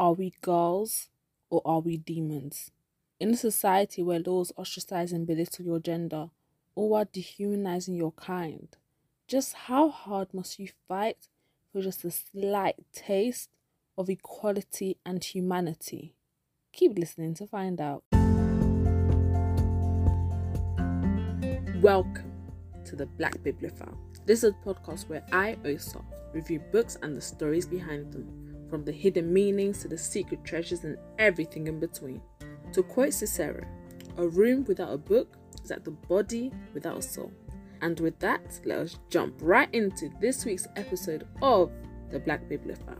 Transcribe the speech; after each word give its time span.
Are 0.00 0.14
we 0.14 0.32
girls 0.40 1.10
or 1.50 1.60
are 1.62 1.80
we 1.80 1.98
demons? 1.98 2.70
In 3.20 3.34
a 3.34 3.36
society 3.36 4.02
where 4.02 4.18
laws 4.18 4.50
ostracize 4.56 5.12
and 5.12 5.26
belittle 5.26 5.66
your 5.66 5.78
gender, 5.78 6.30
or 6.74 7.00
are 7.00 7.04
dehumanizing 7.04 7.96
your 7.96 8.12
kind, 8.12 8.74
just 9.28 9.52
how 9.52 9.90
hard 9.90 10.32
must 10.32 10.58
you 10.58 10.70
fight 10.88 11.28
for 11.70 11.82
just 11.82 12.02
a 12.06 12.10
slight 12.10 12.76
taste 12.94 13.50
of 13.98 14.08
equality 14.08 14.96
and 15.04 15.22
humanity? 15.22 16.14
Keep 16.72 16.98
listening 16.98 17.34
to 17.34 17.46
find 17.46 17.78
out. 17.78 18.02
Welcome 21.82 22.32
to 22.86 22.96
the 22.96 23.04
Black 23.18 23.42
Bibliophile. 23.42 24.00
This 24.24 24.44
is 24.44 24.54
a 24.54 24.66
podcast 24.66 25.10
where 25.10 25.26
I, 25.30 25.58
Osa, 25.66 26.00
review 26.32 26.60
books 26.72 26.96
and 27.02 27.14
the 27.14 27.20
stories 27.20 27.66
behind 27.66 28.14
them 28.14 28.39
from 28.70 28.84
the 28.84 28.92
hidden 28.92 29.32
meanings 29.32 29.82
to 29.82 29.88
the 29.88 29.98
secret 29.98 30.44
treasures 30.44 30.84
and 30.84 30.96
everything 31.18 31.66
in 31.66 31.80
between. 31.80 32.22
To 32.72 32.84
quote 32.84 33.12
Cicero, 33.12 33.66
a 34.16 34.28
room 34.28 34.64
without 34.64 34.92
a 34.92 34.98
book 34.98 35.36
is 35.62 35.70
like 35.70 35.84
the 35.84 35.90
body 35.90 36.52
without 36.72 36.98
a 36.98 37.02
soul. 37.02 37.32
And 37.82 37.98
with 37.98 38.18
that, 38.20 38.60
let 38.64 38.78
us 38.78 38.98
jump 39.08 39.34
right 39.40 39.68
into 39.74 40.10
this 40.20 40.44
week's 40.44 40.68
episode 40.76 41.26
of 41.42 41.72
The 42.10 42.20
Black 42.20 42.48
Bibliophile. 42.48 42.96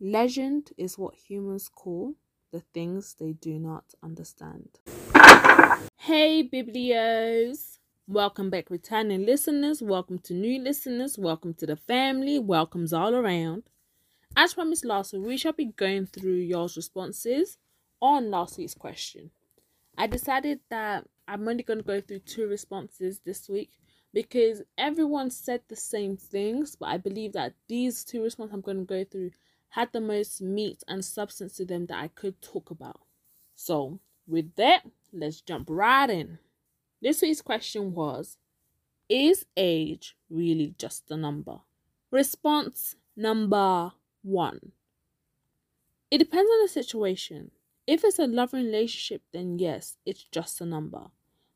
Legend 0.00 0.70
is 0.76 0.96
what 0.98 1.14
humans 1.14 1.68
call 1.68 2.14
the 2.52 2.60
things 2.72 3.16
they 3.18 3.32
do 3.32 3.58
not 3.58 3.84
understand. 4.02 4.78
Hey, 5.98 6.48
Biblios! 6.48 7.73
Welcome 8.06 8.50
back, 8.50 8.68
returning 8.68 9.24
listeners. 9.24 9.80
Welcome 9.80 10.18
to 10.24 10.34
new 10.34 10.60
listeners. 10.60 11.16
Welcome 11.16 11.54
to 11.54 11.64
the 11.64 11.76
family. 11.76 12.38
Welcomes 12.38 12.92
all 12.92 13.14
around. 13.14 13.62
As 14.36 14.52
promised 14.52 14.84
last 14.84 15.14
week, 15.14 15.22
we 15.22 15.36
shall 15.38 15.54
be 15.54 15.72
going 15.72 16.04
through 16.04 16.34
y'all's 16.34 16.76
responses 16.76 17.56
on 18.02 18.30
last 18.30 18.58
week's 18.58 18.74
question. 18.74 19.30
I 19.96 20.06
decided 20.06 20.60
that 20.68 21.06
I'm 21.26 21.48
only 21.48 21.62
going 21.62 21.78
to 21.78 21.82
go 21.82 22.02
through 22.02 22.18
two 22.18 22.46
responses 22.46 23.20
this 23.24 23.48
week 23.48 23.70
because 24.12 24.60
everyone 24.76 25.30
said 25.30 25.62
the 25.68 25.76
same 25.76 26.18
things, 26.18 26.76
but 26.76 26.90
I 26.90 26.98
believe 26.98 27.32
that 27.32 27.54
these 27.70 28.04
two 28.04 28.22
responses 28.22 28.52
I'm 28.52 28.60
going 28.60 28.80
to 28.80 28.84
go 28.84 29.04
through 29.04 29.30
had 29.70 29.94
the 29.94 30.02
most 30.02 30.42
meat 30.42 30.84
and 30.86 31.02
substance 31.02 31.54
to 31.56 31.64
them 31.64 31.86
that 31.86 32.02
I 32.02 32.08
could 32.08 32.42
talk 32.42 32.70
about. 32.70 33.00
So, 33.54 33.98
with 34.26 34.56
that, 34.56 34.82
let's 35.10 35.40
jump 35.40 35.68
right 35.70 36.10
in. 36.10 36.38
This 37.04 37.20
week's 37.20 37.42
question 37.42 37.92
was 37.92 38.38
Is 39.10 39.44
age 39.58 40.16
really 40.30 40.74
just 40.78 41.10
a 41.10 41.18
number? 41.18 41.58
Response 42.10 42.96
number 43.14 43.92
one 44.22 44.72
It 46.10 46.16
depends 46.16 46.50
on 46.50 46.62
the 46.62 46.68
situation. 46.68 47.50
If 47.86 48.04
it's 48.04 48.18
a 48.18 48.26
loving 48.26 48.64
relationship, 48.64 49.20
then 49.34 49.58
yes, 49.58 49.98
it's 50.06 50.24
just 50.32 50.62
a 50.62 50.64
number. 50.64 51.08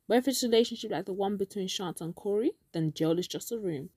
But 0.07 0.19
if 0.19 0.29
it's 0.29 0.43
a 0.43 0.49
relationship 0.49 0.91
like 0.91 1.07
the 1.07 1.15
one 1.15 1.39
between 1.39 1.67
Shant 1.67 2.03
and 2.03 2.15
Corey, 2.15 2.53
then 2.73 2.93
jail 2.93 3.19
is 3.19 3.27
just 3.27 3.51
a 3.51 3.59
room. 3.59 3.89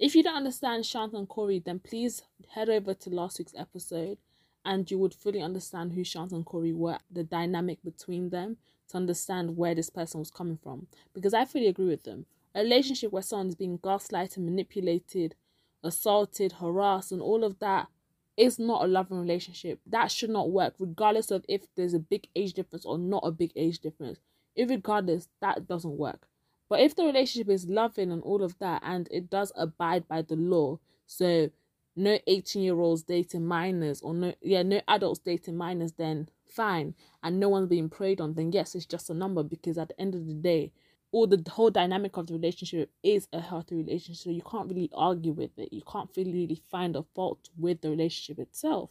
If 0.00 0.16
you 0.16 0.24
don't 0.24 0.38
understand 0.38 0.84
Shant 0.84 1.12
and 1.12 1.28
Corey, 1.28 1.62
then 1.64 1.78
please 1.78 2.22
head 2.56 2.68
over 2.68 2.92
to 2.92 3.10
last 3.10 3.38
week's 3.38 3.54
episode 3.56 4.18
and 4.64 4.90
you 4.90 4.98
would 4.98 5.14
fully 5.14 5.40
understand 5.40 5.92
who 5.92 6.02
Shant 6.02 6.32
and 6.32 6.44
Corey 6.44 6.72
were, 6.72 6.98
the 7.08 7.22
dynamic 7.22 7.78
between 7.84 8.30
them, 8.30 8.56
to 8.90 8.96
understand 8.96 9.56
where 9.56 9.74
this 9.74 9.90
person 9.90 10.20
was 10.20 10.30
coming 10.30 10.58
from. 10.62 10.86
Because 11.14 11.34
I 11.34 11.44
fully 11.44 11.66
agree 11.66 11.88
with 11.88 12.04
them. 12.04 12.26
A 12.54 12.62
relationship 12.62 13.12
where 13.12 13.22
someone 13.22 13.48
is 13.48 13.54
being 13.54 13.78
gaslighted, 13.78 14.38
manipulated, 14.38 15.34
assaulted, 15.82 16.52
harassed, 16.52 17.12
and 17.12 17.20
all 17.20 17.44
of 17.44 17.58
that 17.58 17.88
is 18.36 18.58
not 18.58 18.84
a 18.84 18.86
loving 18.86 19.18
relationship. 19.18 19.80
That 19.86 20.10
should 20.10 20.30
not 20.30 20.50
work, 20.50 20.74
regardless 20.78 21.30
of 21.30 21.44
if 21.48 21.62
there's 21.74 21.94
a 21.94 21.98
big 21.98 22.28
age 22.36 22.54
difference 22.54 22.84
or 22.84 22.96
not 22.96 23.24
a 23.24 23.32
big 23.32 23.52
age 23.56 23.80
difference. 23.80 24.20
If 24.54 24.70
regardless, 24.70 25.28
that 25.40 25.66
doesn't 25.66 25.98
work. 25.98 26.28
But 26.68 26.80
if 26.80 26.94
the 26.94 27.04
relationship 27.04 27.48
is 27.48 27.68
loving 27.68 28.12
and 28.12 28.22
all 28.22 28.42
of 28.42 28.58
that, 28.58 28.82
and 28.84 29.08
it 29.10 29.30
does 29.30 29.52
abide 29.56 30.06
by 30.06 30.22
the 30.22 30.36
law, 30.36 30.78
so 31.06 31.50
no 31.98 32.18
18 32.26 32.62
year 32.62 32.78
olds 32.78 33.02
dating 33.02 33.46
minors, 33.46 34.00
or 34.00 34.14
no, 34.14 34.32
yeah, 34.40 34.62
no 34.62 34.80
adults 34.88 35.20
dating 35.20 35.56
minors, 35.56 35.92
then 35.92 36.28
fine, 36.46 36.94
and 37.22 37.38
no 37.38 37.48
one's 37.48 37.68
being 37.68 37.88
preyed 37.88 38.20
on, 38.20 38.34
then 38.34 38.52
yes, 38.52 38.74
it's 38.74 38.86
just 38.86 39.10
a 39.10 39.14
number 39.14 39.42
because 39.42 39.78
at 39.78 39.88
the 39.88 40.00
end 40.00 40.14
of 40.14 40.26
the 40.26 40.34
day, 40.34 40.72
all 41.10 41.26
the 41.26 41.42
whole 41.50 41.70
dynamic 41.70 42.16
of 42.16 42.26
the 42.26 42.34
relationship 42.34 42.90
is 43.02 43.28
a 43.32 43.40
healthy 43.40 43.76
relationship. 43.76 44.24
So 44.24 44.30
you 44.30 44.42
can't 44.42 44.68
really 44.68 44.90
argue 44.94 45.32
with 45.32 45.58
it. 45.58 45.72
You 45.72 45.82
can't 45.90 46.10
really, 46.16 46.62
find 46.70 46.96
a 46.96 47.02
fault 47.14 47.48
with 47.56 47.80
the 47.80 47.90
relationship 47.90 48.38
itself. 48.38 48.90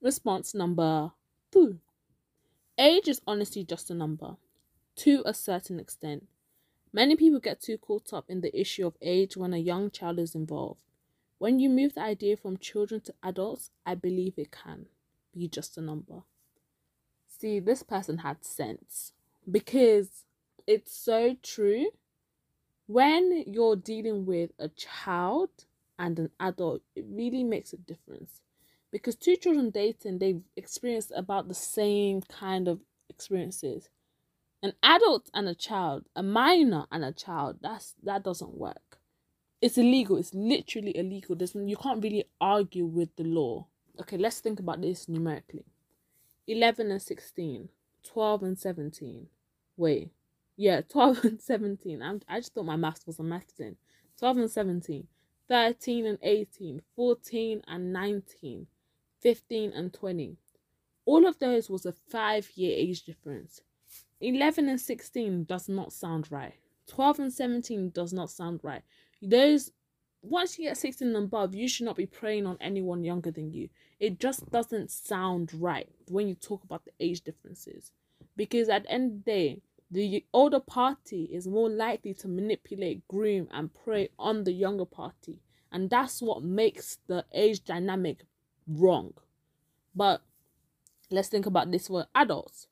Response 0.00 0.54
number 0.54 1.12
two 1.50 1.78
Age 2.76 3.08
is 3.08 3.20
honestly 3.26 3.62
just 3.64 3.90
a 3.90 3.94
number 3.94 4.36
to 4.96 5.22
a 5.24 5.34
certain 5.34 5.78
extent. 5.78 6.26
Many 6.92 7.16
people 7.16 7.40
get 7.40 7.60
too 7.60 7.78
caught 7.78 8.12
up 8.12 8.24
in 8.28 8.40
the 8.40 8.58
issue 8.58 8.86
of 8.86 8.96
age 9.02 9.36
when 9.36 9.52
a 9.52 9.58
young 9.58 9.90
child 9.90 10.18
is 10.18 10.34
involved. 10.34 10.80
When 11.44 11.58
you 11.58 11.68
move 11.68 11.92
the 11.92 12.00
idea 12.00 12.38
from 12.38 12.56
children 12.56 13.02
to 13.02 13.14
adults, 13.22 13.68
I 13.84 13.96
believe 13.96 14.38
it 14.38 14.50
can 14.50 14.86
be 15.30 15.46
just 15.46 15.76
a 15.76 15.82
number. 15.82 16.22
See, 17.26 17.60
this 17.60 17.82
person 17.82 18.16
had 18.16 18.46
sense 18.46 19.12
because 19.50 20.24
it's 20.66 20.96
so 20.96 21.36
true. 21.42 21.90
When 22.86 23.44
you're 23.46 23.76
dealing 23.76 24.24
with 24.24 24.52
a 24.58 24.68
child 24.70 25.50
and 25.98 26.18
an 26.18 26.30
adult, 26.40 26.80
it 26.96 27.04
really 27.06 27.44
makes 27.44 27.74
a 27.74 27.76
difference 27.76 28.40
because 28.90 29.14
two 29.14 29.36
children 29.36 29.68
dating, 29.68 30.20
they've 30.20 30.40
experienced 30.56 31.12
about 31.14 31.48
the 31.48 31.54
same 31.54 32.22
kind 32.22 32.68
of 32.68 32.80
experiences. 33.10 33.90
An 34.62 34.72
adult 34.82 35.28
and 35.34 35.46
a 35.46 35.54
child, 35.54 36.06
a 36.16 36.22
minor 36.22 36.86
and 36.90 37.04
a 37.04 37.12
child, 37.12 37.58
that's 37.60 37.96
that 38.02 38.24
doesn't 38.24 38.56
work. 38.56 38.80
It's 39.64 39.78
illegal. 39.78 40.16
It's 40.18 40.34
literally 40.34 40.96
illegal. 40.96 41.34
There's 41.36 41.54
you 41.54 41.76
can't 41.76 42.02
really 42.02 42.24
argue 42.40 42.84
with 42.84 43.14
the 43.16 43.24
law 43.24 43.66
okay, 44.00 44.16
let's 44.16 44.40
think 44.40 44.60
about 44.60 44.80
this 44.80 45.08
numerically 45.08 45.64
11 46.46 46.90
and 46.90 47.00
16, 47.00 47.68
12 48.02 48.42
and 48.42 48.58
17. 48.58 49.26
Wait, 49.76 50.10
yeah, 50.56 50.80
12 50.88 51.24
and 51.24 51.40
17. 51.40 52.02
I'm, 52.02 52.20
I 52.28 52.40
just 52.40 52.54
thought 52.54 52.66
my 52.66 52.76
maths 52.76 53.06
was 53.06 53.18
a 53.18 53.22
math 53.22 53.50
thing. 53.50 53.76
12 54.18 54.36
and 54.38 54.50
17, 54.50 55.06
13 55.48 56.06
and 56.06 56.18
18, 56.22 56.82
14 56.94 57.62
and 57.66 57.92
19, 57.92 58.66
15 59.20 59.72
and 59.72 59.92
20. 59.92 60.36
All 61.06 61.26
of 61.26 61.38
those 61.38 61.68
was 61.68 61.86
a 61.86 61.92
five 61.92 62.50
year 62.54 62.74
age 62.76 63.02
difference. 63.04 63.60
11 64.20 64.68
and 64.68 64.80
16 64.80 65.44
does 65.44 65.68
not 65.68 65.92
sound 65.92 66.30
right. 66.30 66.54
12 66.86 67.18
and 67.18 67.32
17 67.32 67.90
does 67.90 68.12
not 68.12 68.30
sound 68.30 68.60
right. 68.62 68.82
Those 69.24 69.70
once 70.24 70.58
you 70.58 70.66
get 70.66 70.78
16 70.78 71.08
and 71.08 71.16
above, 71.16 71.54
you 71.54 71.68
should 71.68 71.84
not 71.84 71.96
be 71.96 72.06
preying 72.06 72.46
on 72.46 72.56
anyone 72.60 73.04
younger 73.04 73.30
than 73.30 73.52
you. 73.52 73.68
It 74.00 74.18
just 74.18 74.50
doesn't 74.50 74.90
sound 74.90 75.52
right 75.54 75.88
when 76.08 76.28
you 76.28 76.34
talk 76.34 76.64
about 76.64 76.84
the 76.84 76.92
age 76.98 77.20
differences. 77.20 77.92
Because 78.36 78.68
at 78.68 78.84
the 78.84 78.90
end 78.90 79.10
of 79.10 79.24
the 79.24 79.30
day, 79.30 79.60
the 79.90 80.24
older 80.32 80.60
party 80.60 81.28
is 81.30 81.46
more 81.46 81.68
likely 81.68 82.14
to 82.14 82.28
manipulate, 82.28 83.06
groom, 83.06 83.48
and 83.52 83.72
prey 83.74 84.08
on 84.18 84.44
the 84.44 84.52
younger 84.52 84.86
party. 84.86 85.40
And 85.70 85.90
that's 85.90 86.22
what 86.22 86.42
makes 86.42 86.98
the 87.06 87.26
age 87.32 87.64
dynamic 87.64 88.24
wrong. 88.66 89.12
But 89.94 90.22
let's 91.10 91.28
think 91.28 91.46
about 91.46 91.70
this 91.70 91.88
for 91.88 92.06
adults 92.14 92.66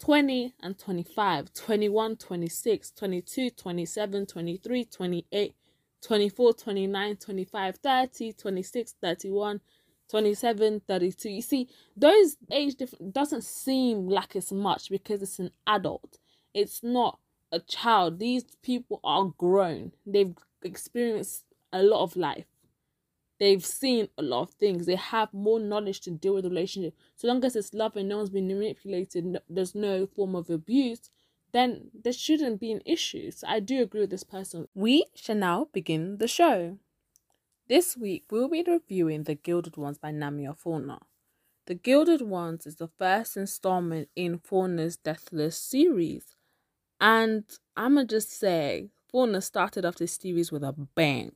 20 0.00 0.54
and 0.60 0.78
25, 0.78 1.52
21, 1.54 2.16
26, 2.16 2.90
22, 2.90 3.50
27, 3.50 4.26
23, 4.26 4.84
28 4.84 5.54
24, 6.02 6.54
29, 6.54 7.16
25, 7.16 7.76
30, 7.76 8.32
26, 8.32 8.94
31, 9.00 9.60
27, 10.10 10.80
32. 10.86 11.28
You 11.30 11.42
see, 11.42 11.68
those 11.96 12.36
age 12.50 12.76
difference 12.76 13.12
doesn't 13.12 13.44
seem 13.44 14.08
like 14.08 14.36
it's 14.36 14.52
much 14.52 14.90
because 14.90 15.22
it's 15.22 15.38
an 15.38 15.50
adult. 15.66 16.18
It's 16.54 16.82
not 16.82 17.18
a 17.52 17.60
child. 17.60 18.18
These 18.18 18.44
people 18.62 19.00
are 19.04 19.32
grown. 19.38 19.92
They've 20.06 20.34
experienced 20.62 21.44
a 21.72 21.82
lot 21.82 22.02
of 22.02 22.16
life. 22.16 22.46
They've 23.38 23.64
seen 23.64 24.08
a 24.16 24.22
lot 24.22 24.42
of 24.42 24.50
things. 24.54 24.86
They 24.86 24.96
have 24.96 25.32
more 25.34 25.60
knowledge 25.60 26.00
to 26.02 26.10
deal 26.10 26.34
with 26.34 26.44
the 26.44 26.50
relationship. 26.50 26.94
So 27.16 27.28
long 27.28 27.44
as 27.44 27.54
it's 27.54 27.74
love 27.74 27.96
and 27.96 28.08
no 28.08 28.16
one's 28.18 28.30
been 28.30 28.48
manipulated, 28.48 29.38
there's 29.48 29.74
no 29.74 30.06
form 30.06 30.34
of 30.34 30.48
abuse, 30.48 31.10
then 31.52 31.90
there 31.94 32.12
shouldn't 32.12 32.60
be 32.60 32.72
an 32.72 32.82
issue. 32.84 33.30
So 33.30 33.46
I 33.48 33.60
do 33.60 33.82
agree 33.82 34.02
with 34.02 34.10
this 34.10 34.24
person. 34.24 34.68
We 34.74 35.06
shall 35.14 35.36
now 35.36 35.68
begin 35.72 36.18
the 36.18 36.28
show. 36.28 36.78
This 37.68 37.96
week 37.96 38.24
we'll 38.30 38.48
be 38.48 38.64
reviewing 38.66 39.24
The 39.24 39.34
Gilded 39.34 39.76
Ones 39.76 39.98
by 39.98 40.12
Namina 40.12 40.56
Forna. 40.56 41.00
The 41.66 41.74
Gilded 41.74 42.22
Ones 42.22 42.66
is 42.66 42.76
the 42.76 42.86
first 42.86 43.36
installment 43.36 44.08
in 44.14 44.38
Forna's 44.38 44.96
Deathless 44.96 45.58
series. 45.58 46.36
And 47.00 47.44
I'ma 47.76 48.04
just 48.04 48.30
say, 48.30 48.90
Forna 49.12 49.42
started 49.42 49.84
off 49.84 49.96
this 49.96 50.12
series 50.12 50.52
with 50.52 50.62
a 50.62 50.72
bang. 50.72 51.32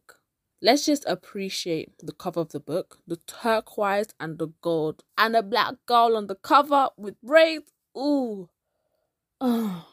Let's 0.62 0.84
just 0.84 1.04
appreciate 1.06 1.98
the 1.98 2.12
cover 2.12 2.40
of 2.40 2.50
the 2.50 2.60
book 2.60 2.98
the 3.06 3.16
turquoise 3.16 4.14
and 4.20 4.38
the 4.38 4.48
gold, 4.60 5.02
and 5.16 5.34
a 5.34 5.42
black 5.42 5.74
girl 5.86 6.16
on 6.16 6.26
the 6.26 6.34
cover 6.34 6.90
with 6.96 7.20
braids. 7.22 7.72
Ooh. 7.96 8.48
Oh, 9.42 9.86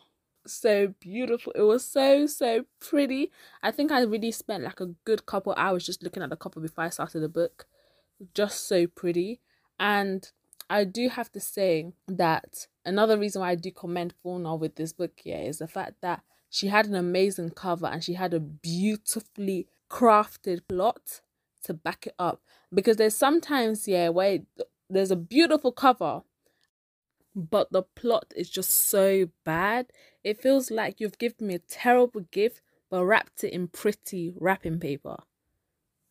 so 0.53 0.93
beautiful. 0.99 1.53
It 1.55 1.61
was 1.61 1.85
so, 1.85 2.25
so 2.25 2.65
pretty. 2.79 3.31
I 3.61 3.71
think 3.71 3.91
I 3.91 4.01
really 4.01 4.31
spent 4.31 4.63
like 4.63 4.79
a 4.79 4.93
good 5.05 5.25
couple 5.25 5.53
hours 5.57 5.85
just 5.85 6.03
looking 6.03 6.23
at 6.23 6.29
the 6.29 6.35
cover 6.35 6.59
before 6.59 6.85
I 6.85 6.89
started 6.89 7.19
the 7.19 7.29
book. 7.29 7.67
Just 8.33 8.67
so 8.67 8.87
pretty. 8.87 9.41
And 9.79 10.29
I 10.69 10.83
do 10.83 11.09
have 11.09 11.31
to 11.33 11.39
say 11.39 11.93
that 12.07 12.67
another 12.85 13.17
reason 13.17 13.41
why 13.41 13.51
I 13.51 13.55
do 13.55 13.71
commend 13.71 14.13
Forna 14.23 14.59
with 14.59 14.75
this 14.75 14.93
book 14.93 15.11
here 15.15 15.39
is 15.39 15.59
the 15.59 15.67
fact 15.67 16.01
that 16.01 16.23
she 16.49 16.67
had 16.67 16.87
an 16.87 16.95
amazing 16.95 17.51
cover 17.51 17.87
and 17.87 18.03
she 18.03 18.13
had 18.13 18.33
a 18.33 18.39
beautifully 18.39 19.67
crafted 19.89 20.61
plot 20.67 21.21
to 21.63 21.73
back 21.73 22.07
it 22.07 22.15
up. 22.17 22.41
Because 22.73 22.97
there's 22.97 23.15
sometimes, 23.15 23.87
yeah, 23.87 24.09
where 24.09 24.39
there's 24.89 25.11
a 25.11 25.15
beautiful 25.15 25.71
cover, 25.71 26.23
but 27.37 27.71
the 27.71 27.83
plot 27.83 28.33
is 28.35 28.49
just 28.49 28.71
so 28.71 29.29
bad. 29.45 29.87
It 30.23 30.41
feels 30.41 30.71
like 30.71 30.99
you've 30.99 31.19
given 31.19 31.47
me 31.47 31.55
a 31.55 31.59
terrible 31.59 32.21
gift, 32.31 32.61
but 32.89 33.05
wrapped 33.05 33.43
it 33.43 33.53
in 33.53 33.67
pretty 33.67 34.33
wrapping 34.35 34.79
paper. 34.79 35.17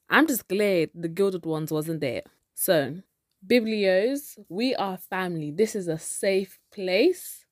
I'm 0.08 0.28
just 0.28 0.46
glad 0.46 0.90
the 0.94 1.08
Gilded 1.08 1.44
Ones 1.44 1.72
wasn't 1.72 2.00
there. 2.00 2.22
So, 2.54 3.02
Biblios, 3.44 4.38
we 4.48 4.76
are 4.76 4.96
family. 4.96 5.50
This 5.50 5.74
is 5.74 5.88
a 5.88 5.98
safe 5.98 6.60
place. 6.72 7.44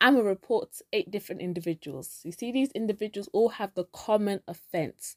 I'm 0.00 0.16
a 0.16 0.22
report 0.22 0.68
eight 0.92 1.10
different 1.10 1.42
individuals. 1.42 2.20
You 2.22 2.30
see, 2.30 2.52
these 2.52 2.70
individuals 2.72 3.28
all 3.32 3.48
have 3.48 3.74
the 3.74 3.84
common 3.92 4.40
offense. 4.46 5.16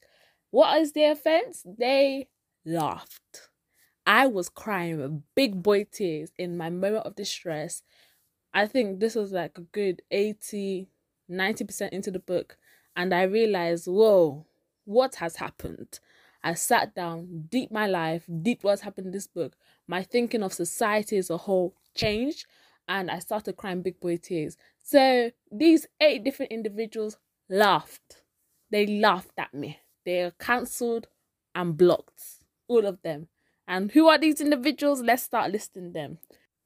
What 0.50 0.82
is 0.82 0.94
their 0.94 1.12
offense? 1.12 1.64
They 1.78 2.28
laughed. 2.66 3.49
I 4.10 4.26
was 4.26 4.50
crying 4.50 5.22
big 5.36 5.62
boy 5.62 5.84
tears 5.84 6.32
in 6.36 6.58
my 6.58 6.72
moment 6.72 7.06
of 7.06 7.16
distress. 7.16 7.84
I 8.52 8.66
think 8.66 9.00
this 9.00 9.14
was 9.14 9.32
like 9.32 9.56
a 9.60 9.62
good 9.62 10.02
80, 10.10 10.90
90% 11.30 11.90
into 11.90 12.10
the 12.10 12.18
book. 12.18 12.58
And 12.96 13.14
I 13.14 13.22
realized, 13.22 13.86
whoa, 13.86 14.48
what 14.86 15.14
has 15.16 15.36
happened? 15.36 16.00
I 16.44 16.56
sat 16.56 16.96
down, 16.96 17.46
deep 17.52 17.72
my 17.72 17.86
life, 17.86 18.24
deep 18.42 18.64
what's 18.64 18.82
happened 18.82 19.06
in 19.06 19.14
this 19.14 19.28
book. 19.28 19.56
My 19.88 20.02
thinking 20.02 20.42
of 20.42 20.54
society 20.54 21.18
as 21.18 21.30
a 21.30 21.38
whole 21.38 21.76
changed 21.94 22.48
and 22.88 23.12
I 23.12 23.20
started 23.20 23.58
crying 23.58 23.84
big 23.84 24.00
boy 24.00 24.18
tears. 24.18 24.58
So 24.82 25.30
these 25.52 25.86
eight 26.02 26.24
different 26.24 26.52
individuals 26.52 27.18
laughed. 27.48 28.24
They 28.72 28.88
laughed 28.88 29.38
at 29.38 29.54
me. 29.54 29.82
They 30.04 30.24
are 30.24 30.32
cancelled 30.32 31.10
and 31.54 31.78
blocked. 31.78 32.24
All 32.68 32.88
of 32.88 33.04
them. 33.04 33.28
And 33.70 33.92
who 33.92 34.08
are 34.08 34.18
these 34.18 34.42
individuals? 34.42 35.04
Let's 35.04 35.22
start 35.22 35.52
listing 35.52 35.94
them. 35.94 36.18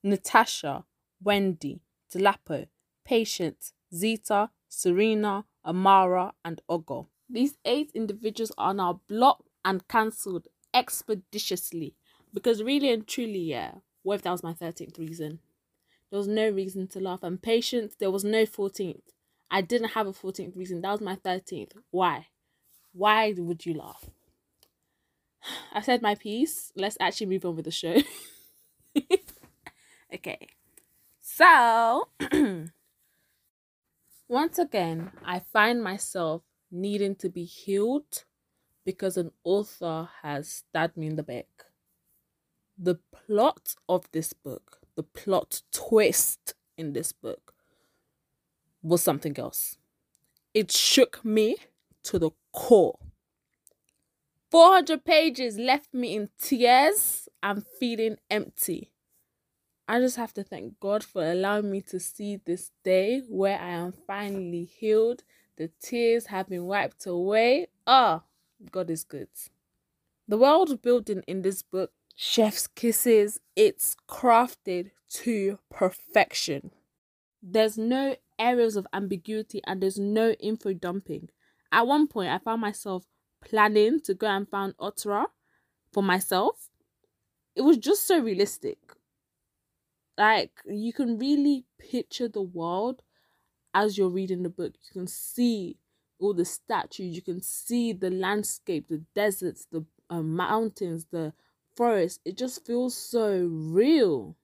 Natasha, 0.04 0.86
Wendy, 1.22 1.82
Delapo, 2.10 2.68
Patience, 3.04 3.74
Zita, 3.94 4.52
Serena, 4.70 5.44
Amara, 5.66 6.34
and 6.46 6.62
Ogo. 6.70 7.08
These 7.30 7.58
eight 7.66 7.92
individuals 7.94 8.54
are 8.58 8.74
now 8.74 9.02
blocked 9.10 9.50
and 9.66 9.86
cancelled 9.90 10.48
expeditiously. 10.74 11.94
Because 12.34 12.64
really 12.64 12.90
and 12.90 13.06
truly, 13.06 13.40
yeah, 13.40 13.74
what 14.04 14.16
if 14.16 14.22
that 14.22 14.32
was 14.32 14.42
my 14.42 14.54
13th 14.54 14.98
reason? 14.98 15.40
There 16.10 16.18
was 16.18 16.30
no 16.30 16.50
reason 16.50 16.88
to 16.88 17.02
laugh. 17.02 17.22
And 17.22 17.42
patience, 17.42 17.96
there 18.00 18.12
was 18.12 18.24
no 18.24 18.46
14th. 18.46 19.02
I 19.52 19.60
didn't 19.60 19.90
have 19.90 20.08
a 20.08 20.14
14th 20.14 20.56
reason. 20.56 20.80
That 20.80 20.92
was 20.92 21.02
my 21.02 21.18
13th. 21.18 21.74
Why? 21.92 22.28
Why 22.94 23.34
would 23.38 23.66
you 23.66 23.74
laugh? 23.74 24.10
I 25.74 25.82
said 25.82 26.02
my 26.02 26.16
piece. 26.16 26.72
Let's 26.76 26.98
actually 27.00 27.28
move 27.28 27.46
on 27.46 27.56
with 27.56 27.66
the 27.66 27.72
show. 27.72 27.98
okay. 30.14 30.48
So, 31.22 32.10
once 34.28 34.60
again, 34.60 35.12
I 35.26 35.40
find 35.40 35.84
myself 35.84 36.44
needing 36.72 37.16
to 37.16 37.30
be 37.30 37.46
healed 37.46 38.26
because 38.86 39.18
an 39.18 39.32
author 39.44 40.10
has 40.22 40.50
stabbed 40.50 40.98
me 40.98 41.08
in 41.08 41.16
the 41.16 41.24
back. 41.24 41.48
The 42.78 43.00
plot 43.12 43.76
of 43.88 44.10
this 44.12 44.34
book 44.34 44.84
the 44.96 45.04
plot 45.04 45.62
twist 45.72 46.54
in 46.78 46.94
this 46.94 47.12
book 47.12 47.54
was 48.82 49.02
something 49.02 49.38
else. 49.38 49.78
It 50.54 50.72
shook 50.72 51.24
me 51.26 51.58
to 52.04 52.20
the 52.20 52.32
core. 52.52 53.00
400 54.54 55.04
pages 55.04 55.58
left 55.58 55.96
me 55.96 56.16
in 56.16 56.30
tears 56.40 57.28
and 57.42 57.66
feeling 57.80 58.18
empty. 58.30 58.92
I 59.88 60.00
just 60.00 60.16
have 60.18 60.32
to 60.36 60.44
thank 60.44 60.80
God 60.80 61.04
for 61.04 61.24
allowing 61.28 61.72
me 61.72 61.82
to 61.90 62.00
see 62.00 62.36
this 62.36 62.70
day 62.84 63.24
where 63.28 63.60
I 63.60 63.70
am 63.72 63.94
finally 64.06 64.66
healed. 64.66 65.24
The 65.58 65.72
tears 65.82 66.28
have 66.28 66.50
been 66.50 66.66
wiped 66.66 67.08
away. 67.08 67.70
Ah, 67.88 68.22
oh, 68.22 68.68
God 68.72 68.92
is 68.92 69.04
good. 69.04 69.30
The 70.28 70.38
world 70.38 70.84
building 70.84 71.24
in 71.26 71.42
this 71.42 71.64
book 71.64 71.90
chef's 72.16 72.68
kisses. 72.68 73.40
It's 73.56 73.96
crafted 74.08 74.92
to 75.14 75.58
perfection. 75.72 76.70
There's 77.42 77.76
no 77.76 78.18
areas 78.38 78.76
of 78.76 78.86
ambiguity 78.94 79.62
and 79.66 79.82
there's 79.82 79.98
no 79.98 80.34
info 80.34 80.74
dumping. 80.74 81.30
At 81.72 81.88
one 81.88 82.08
point, 82.08 82.30
I 82.30 82.38
found 82.38 82.62
myself 82.62 83.08
planning 83.46 84.00
to 84.02 84.14
go 84.14 84.28
and 84.28 84.50
find 84.50 84.76
Otera 84.78 85.28
for 85.94 86.04
myself. 86.04 86.70
It 87.56 87.62
was 87.64 87.78
just 87.78 88.06
so 88.06 88.20
realistic. 88.20 88.80
Like, 90.18 90.62
you 90.66 90.94
can 90.94 91.18
really 91.18 91.66
picture 91.80 92.28
the 92.28 92.42
world 92.42 93.02
as 93.74 93.98
you're 93.98 94.10
reading 94.10 94.44
the 94.44 94.50
book. 94.50 94.76
You 94.84 94.92
can 95.02 95.08
see 95.08 95.78
all 96.20 96.34
the 96.34 96.46
statues, 96.46 97.16
you 97.16 97.22
can 97.22 97.42
see 97.42 97.94
the 97.94 98.10
landscape, 98.12 98.88
the 98.90 99.00
deserts, 99.16 99.66
the 99.72 99.86
uh, 100.10 100.22
mountains, 100.24 101.08
the 101.12 101.34
forest, 101.76 102.22
it 102.26 102.38
just 102.38 102.66
feels 102.66 102.96
so 102.96 103.46
real. 103.46 104.38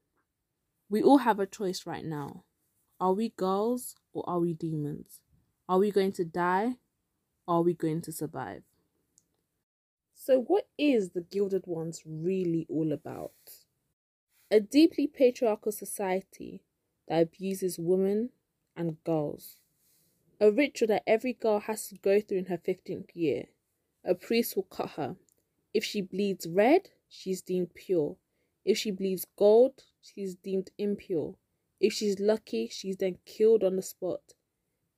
We 0.90 1.04
all 1.04 1.20
have 1.20 1.40
a 1.40 1.48
choice 1.48 1.86
right 1.86 2.06
now. 2.06 2.46
Are 3.00 3.14
we 3.14 3.30
girls 3.30 3.96
or 4.14 4.30
are 4.30 4.40
we 4.40 4.54
demons? 4.54 5.22
Are 5.70 5.80
we 5.80 5.92
going 5.92 6.14
to 6.14 6.26
die 6.26 6.78
or 7.48 7.58
are 7.58 7.64
we 7.64 7.74
going 7.76 8.02
to 8.04 8.12
survive? 8.14 8.64
So, 10.22 10.42
what 10.42 10.68
is 10.78 11.12
the 11.12 11.22
Gilded 11.22 11.66
Ones 11.66 12.04
really 12.06 12.68
all 12.70 12.92
about? 12.92 13.32
A 14.52 14.60
deeply 14.60 15.08
patriarchal 15.08 15.72
society 15.72 16.62
that 17.08 17.22
abuses 17.22 17.80
women 17.80 18.32
and 18.76 19.02
girls. 19.06 19.62
A 20.42 20.52
ritual 20.52 20.90
that 20.90 21.04
every 21.08 21.32
girl 21.32 21.62
has 21.62 21.88
to 21.88 21.96
go 21.96 22.20
through 22.20 22.40
in 22.40 22.46
her 22.48 22.58
15th 22.58 23.12
year. 23.14 23.46
A 24.04 24.14
priest 24.14 24.58
will 24.58 24.64
cut 24.64 24.90
her. 24.92 25.16
If 25.74 25.86
she 25.86 26.02
bleeds 26.02 26.46
red, 26.46 26.90
she's 27.08 27.42
deemed 27.42 27.74
pure. 27.74 28.18
If 28.66 28.78
she 28.78 28.92
bleeds 28.92 29.26
gold, 29.38 29.86
she's 30.02 30.36
deemed 30.36 30.70
impure. 30.78 31.36
If 31.80 31.94
she's 31.94 32.20
lucky, 32.20 32.68
she's 32.68 32.98
then 32.98 33.20
killed 33.26 33.64
on 33.64 33.78
the 33.78 33.82
spot. 33.82 34.34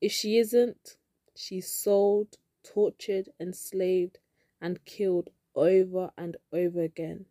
If 0.02 0.12
she 0.12 0.40
isn't, 0.40 0.98
she's 1.36 1.72
sold, 1.72 2.40
tortured, 2.64 3.30
enslaved, 3.40 4.18
and 4.62 4.86
killed 4.86 5.30
over 5.56 6.12
and 6.18 6.38
over 6.54 6.82
again. 6.82 7.26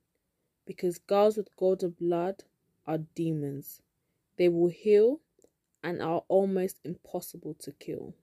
Because 0.66 0.98
girls 0.98 1.36
with 1.36 1.54
golden 1.56 1.90
blood 1.90 2.44
are 2.86 2.98
demons. 2.98 3.82
They 4.36 4.48
will 4.48 4.68
heal 4.68 5.20
and 5.82 6.02
are 6.02 6.24
almost 6.28 6.80
impossible 6.84 7.54
to 7.54 7.72
kill. 7.72 8.14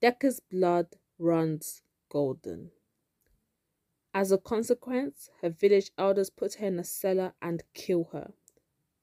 Deka's 0.00 0.40
blood 0.40 0.96
runs 1.18 1.82
golden. 2.08 2.70
As 4.14 4.32
a 4.32 4.38
consequence, 4.38 5.30
her 5.42 5.50
village 5.50 5.90
elders 5.98 6.30
put 6.30 6.54
her 6.54 6.66
in 6.66 6.78
a 6.78 6.84
cellar 6.84 7.34
and 7.42 7.62
kill 7.74 8.04
her 8.12 8.32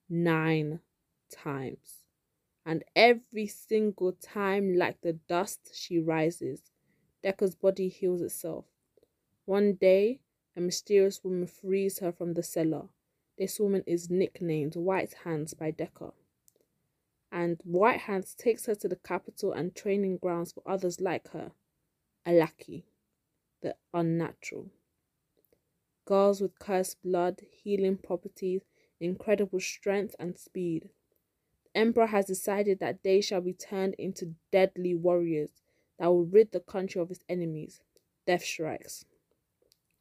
nine 0.09 0.81
times. 1.29 2.05
And 2.65 2.83
every 2.95 3.47
single 3.47 4.13
time, 4.13 4.75
like 4.75 5.01
the 5.01 5.13
dust, 5.13 5.71
she 5.73 5.99
rises. 5.99 6.71
Deka's 7.25 7.55
body 7.55 7.89
heals 7.89 8.21
itself. 8.21 8.65
One 9.45 9.73
day, 9.73 10.19
a 10.55 10.61
mysterious 10.61 11.23
woman 11.23 11.47
frees 11.47 11.99
her 11.99 12.11
from 12.11 12.33
the 12.33 12.43
cellar. 12.43 12.89
This 13.37 13.59
woman 13.59 13.83
is 13.87 14.09
nicknamed 14.09 14.75
White 14.75 15.15
Hands 15.23 15.51
by 15.53 15.71
Deka. 15.71 16.13
And 17.31 17.59
White 17.63 18.01
Hands 18.01 18.33
takes 18.35 18.67
her 18.67 18.75
to 18.75 18.87
the 18.87 18.95
capital 18.95 19.51
and 19.51 19.75
training 19.75 20.17
grounds 20.17 20.51
for 20.51 20.61
others 20.65 21.01
like 21.01 21.29
her, 21.29 21.51
Alaki, 22.25 22.83
the 23.61 23.75
unnatural 23.93 24.69
girls 26.05 26.39
with 26.39 26.59
cursed 26.59 27.01
blood, 27.03 27.41
healing 27.51 27.97
properties, 27.97 28.61
incredible 28.99 29.59
strength, 29.59 30.15
and 30.19 30.37
speed. 30.37 30.89
The 31.73 31.79
Emperor 31.79 32.07
has 32.07 32.25
decided 32.25 32.79
that 32.79 33.03
they 33.03 33.21
shall 33.21 33.41
be 33.41 33.53
turned 33.53 33.95
into 33.95 34.35
deadly 34.51 34.93
warriors 34.93 35.61
that 35.99 36.07
will 36.07 36.25
rid 36.25 36.51
the 36.51 36.59
country 36.59 37.01
of 37.01 37.11
its 37.11 37.23
enemies, 37.29 37.81
deathshrieks. 38.27 39.05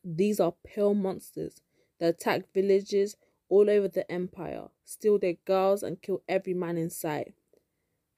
These 0.04 0.40
are 0.40 0.54
pale 0.64 0.94
monsters 0.94 1.60
that 1.98 2.14
attack 2.14 2.52
villages 2.52 3.16
all 3.48 3.70
over 3.70 3.88
the 3.88 4.10
empire, 4.10 4.68
steal 4.84 5.18
their 5.18 5.36
girls, 5.44 5.82
and 5.82 6.02
kill 6.02 6.22
every 6.28 6.54
man 6.54 6.76
in 6.76 6.90
sight. 6.90 7.34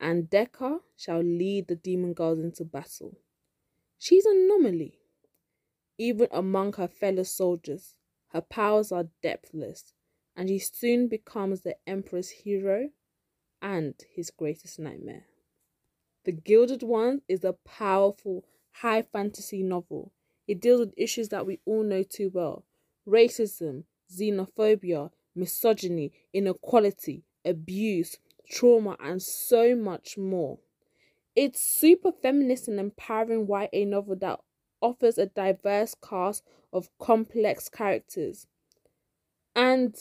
And 0.00 0.28
Deka 0.28 0.80
shall 0.96 1.20
lead 1.20 1.68
the 1.68 1.76
demon 1.76 2.12
girls 2.12 2.38
into 2.38 2.64
battle. 2.64 3.18
She's 3.98 4.26
an 4.26 4.48
anomaly. 4.50 4.98
Even 5.98 6.28
among 6.30 6.74
her 6.74 6.88
fellow 6.88 7.22
soldiers, 7.22 7.96
her 8.28 8.42
powers 8.42 8.92
are 8.92 9.08
depthless, 9.22 9.94
and 10.36 10.48
she 10.48 10.58
soon 10.58 11.08
becomes 11.08 11.62
the 11.62 11.76
Emperor's 11.86 12.30
hero 12.30 12.90
and 13.62 13.94
his 14.14 14.30
greatest 14.30 14.78
nightmare. 14.78 15.24
The 16.26 16.32
Gilded 16.32 16.82
Ones 16.82 17.22
is 17.28 17.44
a 17.44 17.52
powerful 17.52 18.44
high 18.72 19.02
fantasy 19.02 19.62
novel. 19.62 20.12
It 20.48 20.60
deals 20.60 20.80
with 20.80 20.94
issues 20.96 21.28
that 21.28 21.46
we 21.46 21.60
all 21.64 21.84
know 21.84 22.02
too 22.02 22.30
well 22.34 22.64
racism, 23.06 23.84
xenophobia, 24.12 25.12
misogyny, 25.36 26.10
inequality, 26.32 27.22
abuse, 27.44 28.18
trauma, 28.50 28.96
and 28.98 29.22
so 29.22 29.76
much 29.76 30.18
more. 30.18 30.58
It's 31.36 31.60
super 31.60 32.10
feminist 32.10 32.66
and 32.66 32.80
empowering 32.80 33.46
YA 33.48 33.84
novel 33.84 34.16
that 34.16 34.40
offers 34.80 35.18
a 35.18 35.26
diverse 35.26 35.94
cast 35.94 36.42
of 36.72 36.90
complex 36.98 37.68
characters. 37.68 38.48
And 39.54 39.94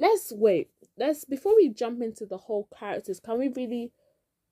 let's 0.00 0.32
wait. 0.32 0.70
Let's 0.96 1.26
before 1.26 1.54
we 1.56 1.68
jump 1.68 2.00
into 2.00 2.24
the 2.24 2.38
whole 2.38 2.70
characters, 2.74 3.20
can 3.20 3.38
we 3.38 3.48
really 3.48 3.92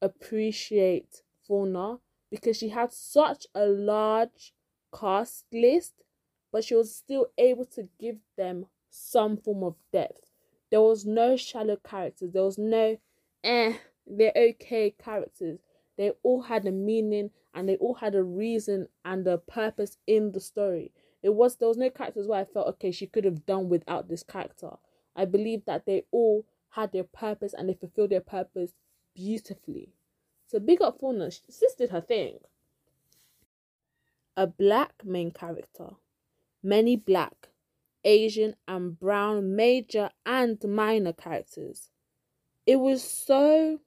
appreciate 0.02 1.22
Forna 1.48 2.00
because 2.30 2.56
she 2.56 2.68
had 2.68 2.92
such 2.92 3.46
a 3.54 3.66
large 3.66 4.52
cast 4.98 5.44
list, 5.52 5.94
but 6.52 6.64
she 6.64 6.74
was 6.74 6.94
still 6.94 7.26
able 7.38 7.64
to 7.66 7.88
give 8.00 8.16
them 8.36 8.66
some 8.90 9.36
form 9.36 9.62
of 9.62 9.76
depth. 9.92 10.30
There 10.70 10.82
was 10.82 11.04
no 11.06 11.36
shallow 11.36 11.76
characters. 11.76 12.32
There 12.32 12.42
was 12.42 12.58
no 12.58 12.98
eh, 13.44 13.74
they're 14.06 14.32
okay 14.36 14.94
characters. 15.02 15.60
They 15.96 16.12
all 16.22 16.42
had 16.42 16.66
a 16.66 16.72
meaning 16.72 17.30
and 17.54 17.68
they 17.68 17.76
all 17.76 17.94
had 17.94 18.14
a 18.14 18.22
reason 18.22 18.88
and 19.04 19.26
a 19.26 19.38
purpose 19.38 19.96
in 20.06 20.32
the 20.32 20.40
story. 20.40 20.92
It 21.22 21.34
was 21.34 21.56
there 21.56 21.68
was 21.68 21.76
no 21.78 21.90
characters 21.90 22.26
where 22.26 22.40
I 22.40 22.44
felt 22.44 22.68
okay, 22.68 22.90
she 22.90 23.06
could 23.06 23.24
have 23.24 23.46
done 23.46 23.68
without 23.68 24.08
this 24.08 24.22
character. 24.22 24.70
I 25.14 25.24
believe 25.24 25.64
that 25.64 25.86
they 25.86 26.04
all 26.10 26.44
had 26.70 26.92
their 26.92 27.04
purpose 27.04 27.54
and 27.54 27.68
they 27.68 27.74
fulfilled 27.74 28.10
their 28.10 28.20
purpose 28.20 28.74
beautifully. 29.16 29.94
So 30.46 30.61
big 30.61 30.80
up 30.82 31.00
Forna, 31.00 31.28
just 31.46 31.78
did 31.78 31.90
her 31.90 32.00
thing. 32.00 32.38
A 34.37 34.46
black 34.46 35.04
main 35.04 35.30
character. 35.32 35.90
Many 36.62 36.96
black, 36.96 37.49
Asian, 38.04 38.54
and 38.68 38.99
brown 38.99 39.56
major 39.56 40.11
and 40.25 40.62
minor 40.62 41.12
characters. 41.12 41.90
It 42.66 42.76
was 42.76 43.02
so 43.02 43.80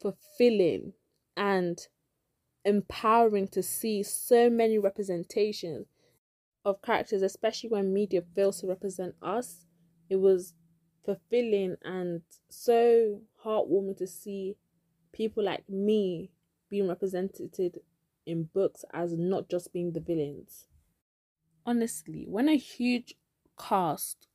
fulfilling 0.00 0.92
and 1.36 1.86
empowering 2.64 3.48
to 3.48 3.62
see 3.62 4.02
so 4.02 4.50
many 4.50 4.78
representations 4.78 5.86
of 6.64 6.82
characters, 6.82 7.22
especially 7.22 7.70
when 7.70 7.92
media 7.92 8.22
fails 8.34 8.60
to 8.60 8.66
represent 8.66 9.14
us. 9.22 9.66
It 10.10 10.16
was 10.16 10.54
fulfilling 11.04 11.76
and 11.82 12.22
so 12.48 13.22
heartwarming 13.44 13.96
to 13.98 14.06
see 14.06 14.56
people 15.12 15.44
like 15.44 15.68
me 15.68 16.30
being 16.68 16.88
represented 16.88 17.80
in 18.26 18.44
books 18.44 18.84
as 18.92 19.12
not 19.12 19.48
just 19.48 19.72
being 19.72 19.92
the 19.92 20.00
villains. 20.00 20.66
Honestly, 21.66 22.24
when 22.28 22.48
a 22.48 22.56
huge 22.56 23.14
cast 23.58 24.26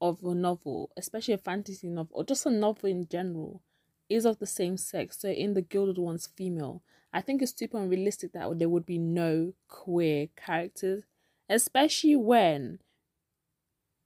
of 0.00 0.22
a 0.22 0.34
novel, 0.34 0.90
especially 0.96 1.34
a 1.34 1.38
fantasy 1.38 1.88
novel 1.88 2.16
or 2.16 2.24
just 2.24 2.46
a 2.46 2.50
novel 2.50 2.88
in 2.88 3.08
general, 3.08 3.62
is 4.08 4.24
of 4.24 4.38
the 4.38 4.46
same 4.46 4.76
sex, 4.76 5.18
so 5.20 5.28
in 5.28 5.54
the 5.54 5.62
Gilded 5.62 5.98
One's 5.98 6.26
female, 6.26 6.82
I 7.12 7.20
think 7.20 7.42
it's 7.42 7.56
super 7.56 7.78
unrealistic 7.78 8.32
that 8.32 8.58
there 8.58 8.68
would 8.68 8.86
be 8.86 8.98
no 8.98 9.54
queer 9.68 10.28
characters, 10.36 11.04
especially 11.48 12.16
when 12.16 12.78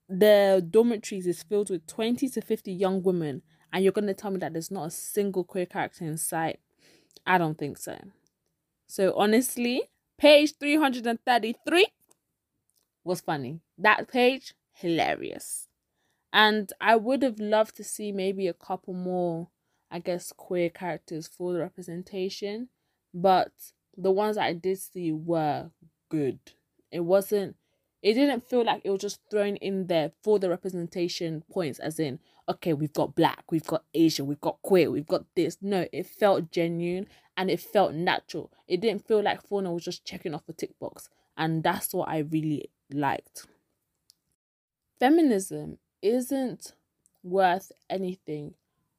the 0.08 0.66
dormitories 0.68 1.26
is 1.26 1.42
filled 1.42 1.70
with 1.70 1.86
20 1.86 2.28
to 2.28 2.40
50 2.40 2.72
young 2.72 3.02
women 3.02 3.42
and 3.72 3.82
you're 3.82 3.92
going 3.92 4.06
to 4.06 4.14
tell 4.14 4.30
me 4.30 4.38
that 4.38 4.52
there's 4.52 4.70
not 4.70 4.88
a 4.88 4.90
single 4.90 5.44
queer 5.44 5.66
character 5.66 6.04
in 6.04 6.16
sight. 6.16 6.60
I 7.26 7.38
don't 7.38 7.56
think 7.56 7.78
so. 7.78 7.98
So 8.86 9.14
honestly, 9.16 9.82
page 10.18 10.54
333 10.58 11.86
was 13.04 13.20
funny. 13.20 13.60
That 13.78 14.08
page, 14.08 14.54
hilarious. 14.72 15.68
And 16.32 16.72
I 16.80 16.96
would 16.96 17.22
have 17.22 17.38
loved 17.38 17.76
to 17.76 17.84
see 17.84 18.12
maybe 18.12 18.46
a 18.48 18.54
couple 18.54 18.94
more, 18.94 19.48
I 19.90 19.98
guess, 19.98 20.32
queer 20.32 20.70
characters 20.70 21.26
for 21.26 21.52
the 21.52 21.60
representation. 21.60 22.68
But 23.14 23.52
the 23.96 24.10
ones 24.10 24.38
I 24.38 24.52
did 24.52 24.78
see 24.78 25.12
were 25.12 25.70
good. 26.08 26.38
It 26.90 27.00
wasn't 27.00 27.56
it 28.02 28.14
didn't 28.14 28.48
feel 28.48 28.64
like 28.64 28.82
it 28.84 28.90
was 28.90 29.00
just 29.00 29.20
thrown 29.30 29.56
in 29.56 29.86
there 29.86 30.10
for 30.22 30.38
the 30.38 30.50
representation 30.50 31.44
points, 31.50 31.78
as 31.78 32.00
in, 32.00 32.18
okay, 32.48 32.72
we've 32.72 32.92
got 32.92 33.14
black, 33.14 33.44
we've 33.50 33.66
got 33.66 33.84
Asian, 33.94 34.26
we've 34.26 34.40
got 34.40 34.60
queer, 34.62 34.90
we've 34.90 35.06
got 35.06 35.24
this. 35.34 35.58
No, 35.60 35.86
it 35.92 36.06
felt 36.06 36.50
genuine 36.50 37.06
and 37.36 37.50
it 37.50 37.60
felt 37.60 37.94
natural. 37.94 38.52
It 38.68 38.80
didn't 38.80 39.06
feel 39.06 39.22
like 39.22 39.46
Forna 39.46 39.72
was 39.72 39.84
just 39.84 40.04
checking 40.04 40.34
off 40.34 40.48
a 40.48 40.52
tick 40.52 40.78
box. 40.80 41.08
And 41.36 41.62
that's 41.62 41.94
what 41.94 42.08
I 42.08 42.18
really 42.18 42.70
liked. 42.92 43.46
Feminism 44.98 45.78
isn't 46.02 46.74
worth 47.22 47.72
anything 47.88 48.54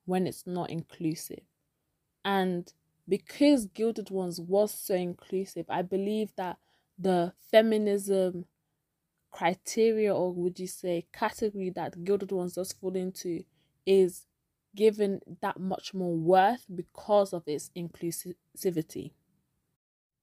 when 0.06 0.26
it's 0.28 0.48
not 0.48 0.70
inclusive. 0.70 1.42
And 2.26 2.72
because 3.08 3.66
Gilded 3.68 4.10
Ones 4.10 4.40
was 4.40 4.74
so 4.74 4.96
inclusive, 4.96 5.66
I 5.70 5.82
believe 5.82 6.34
that 6.38 6.58
the 6.98 7.34
feminism 7.52 8.46
criteria 9.34 10.16
or 10.16 10.32
would 10.32 10.60
you 10.60 10.68
say 10.68 11.06
category 11.12 11.70
that 11.72 12.04
Gilded 12.06 12.32
Ones 12.32 12.54
does 12.54 12.72
fall 12.72 12.96
into 12.96 13.44
is 13.86 14.28
given 14.76 15.20
that 15.42 15.60
much 15.60 15.94
more 15.94 16.16
worth 16.16 16.66
because 16.74 17.34
of 17.34 17.44
its 17.48 17.70
inclusivity. 17.76 19.12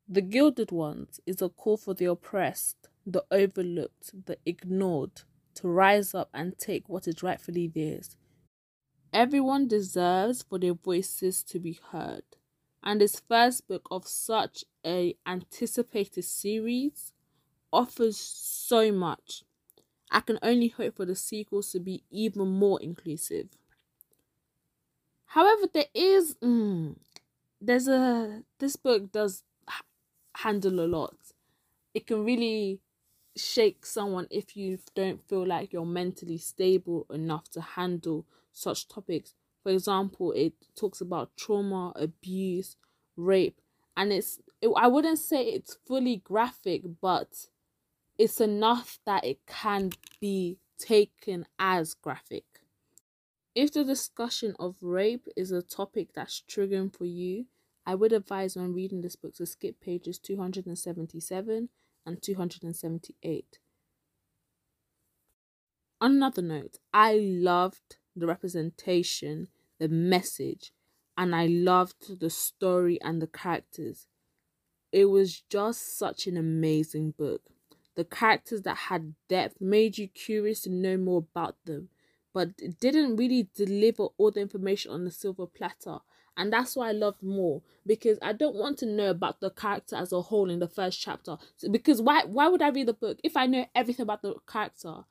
The 0.09 0.23
Gilded 0.23 0.73
Ones 0.73 1.21
is 1.27 1.43
a 1.43 1.49
call 1.49 1.77
for 1.77 1.95
the 1.95 2.07
oppressed, 2.07 2.89
the 3.07 3.25
overlooked, 3.31 4.27
the 4.27 4.39
ignored 4.45 5.23
to 5.55 5.69
rise 5.69 6.15
up 6.15 6.31
and 6.33 6.59
take 6.59 6.89
what 6.89 7.07
is 7.07 7.23
rightfully 7.23 7.69
theirs. 7.69 8.17
Everyone 9.13 9.69
deserves 9.69 10.43
for 10.43 10.59
their 10.59 10.75
voices 10.75 11.43
to 11.45 11.59
be 11.59 11.79
heard, 11.91 12.23
and 12.83 13.01
this 13.01 13.21
first 13.29 13.69
book 13.69 13.87
of 13.91 14.07
such 14.07 14.65
a 14.87 15.17
anticipated 15.27 16.25
series 16.25 17.13
offers 17.73 18.17
so 18.19 18.93
much. 18.93 19.45
I 20.11 20.21
can 20.21 20.39
only 20.43 20.69
hope 20.69 20.97
for 20.97 21.07
the 21.07 21.17
sequels 21.17 21.73
to 21.73 21.81
be 21.81 22.05
even 22.11 22.49
more 22.49 22.81
inclusive. 22.83 23.51
However, 25.27 25.67
there 25.73 25.87
is 25.95 26.35
mm, 26.37 26.97
there's 27.61 27.89
a 27.89 28.45
this 28.59 28.77
book 28.77 29.13
does 29.13 29.45
handle 30.37 30.81
a 30.81 30.87
lot. 30.89 31.17
It 31.95 32.07
can 32.07 32.25
really 32.25 32.81
shake 33.37 33.87
someone 33.87 34.29
if 34.31 34.57
you 34.57 34.79
don't 34.95 35.23
feel 35.29 35.47
like 35.47 35.73
you're 35.73 35.87
mentally 35.87 36.39
stable 36.39 37.07
enough 37.11 37.51
to 37.51 37.61
handle 37.61 38.27
such 38.53 38.89
topics. 38.89 39.35
For 39.63 39.73
example, 39.73 40.33
it 40.33 40.55
talks 40.77 41.01
about 41.01 41.37
trauma, 41.37 41.93
abuse, 41.97 42.77
rape, 43.17 43.61
and 43.97 44.13
it's 44.13 44.41
it, 44.61 44.71
I 44.77 44.89
wouldn't 44.89 45.19
say 45.19 45.45
it's 45.47 45.75
fully 45.87 46.17
graphic, 46.19 46.83
but 47.01 47.49
it's 48.21 48.39
enough 48.39 48.99
that 49.07 49.25
it 49.25 49.39
can 49.47 49.91
be 50.21 50.59
taken 50.79 51.47
as 51.59 51.95
graphic. 51.95 52.45
If 53.55 53.73
the 53.73 53.83
discussion 53.83 54.55
of 54.61 54.77
rape 54.83 55.27
is 55.39 55.51
a 55.53 55.63
topic 55.63 56.11
that's 56.15 56.43
triggering 56.47 56.95
for 56.95 57.07
you, 57.07 57.47
I 57.87 57.95
would 57.95 58.13
advise 58.13 58.57
when 58.57 58.75
reading 58.75 59.01
this 59.01 59.17
book 59.17 59.35
to 59.37 59.47
skip 59.47 59.81
pages 59.81 60.19
277 60.19 61.71
and 62.05 62.23
278. 62.23 63.59
On 66.03 66.11
another 66.13 66.43
note, 66.43 66.77
I 66.93 67.15
loved 67.15 67.97
the 68.15 68.27
representation, 68.27 69.49
the 69.79 69.89
message, 69.89 70.73
and 71.17 71.35
I 71.35 71.47
loved 71.47 72.21
the 72.21 72.29
story 72.29 73.01
and 73.01 73.23
the 73.23 73.29
characters. 73.29 74.09
It 74.93 75.07
was 75.07 75.41
just 75.49 75.97
such 75.97 76.27
an 76.27 76.37
amazing 76.37 77.15
book. 77.17 77.45
The 78.01 78.05
characters 78.05 78.63
that 78.63 78.77
had 78.89 79.15
depth 79.29 79.61
made 79.61 79.99
you 79.99 80.09
curious 80.09 80.63
to 80.63 80.71
know 80.71 80.97
more 80.97 81.19
about 81.19 81.57
them, 81.67 81.91
but 82.33 82.51
it 82.59 82.81
didn't 82.81 83.17
really 83.17 83.51
deliver 83.55 84.05
all 84.17 84.31
the 84.31 84.41
information 84.41 84.91
on 84.91 85.05
the 85.05 85.11
silver 85.11 85.47
platter. 85.47 85.99
and 86.37 86.53
that's 86.53 86.75
why 86.77 86.89
I 86.89 86.93
loved 86.93 87.23
more 87.23 87.63
because 87.87 88.19
I 88.23 88.33
don't 88.33 88.57
want 88.57 88.79
to 88.79 88.87
know 88.87 89.11
about 89.11 89.41
the 89.41 89.51
character 89.51 89.97
as 89.97 90.13
a 90.13 90.23
whole 90.23 90.49
in 90.51 90.59
the 90.61 90.69
first 90.69 91.01
chapter. 91.01 91.37
So, 91.57 91.69
because 91.69 92.01
why 92.01 92.25
why 92.25 92.49
would 92.49 92.63
I 92.63 92.69
read 92.71 92.87
the 92.89 92.95
book 92.95 93.19
if 93.23 93.37
I 93.37 93.47
know 93.47 93.67
everything 93.75 94.05
about 94.05 94.23
the 94.23 94.35
character? 94.47 95.05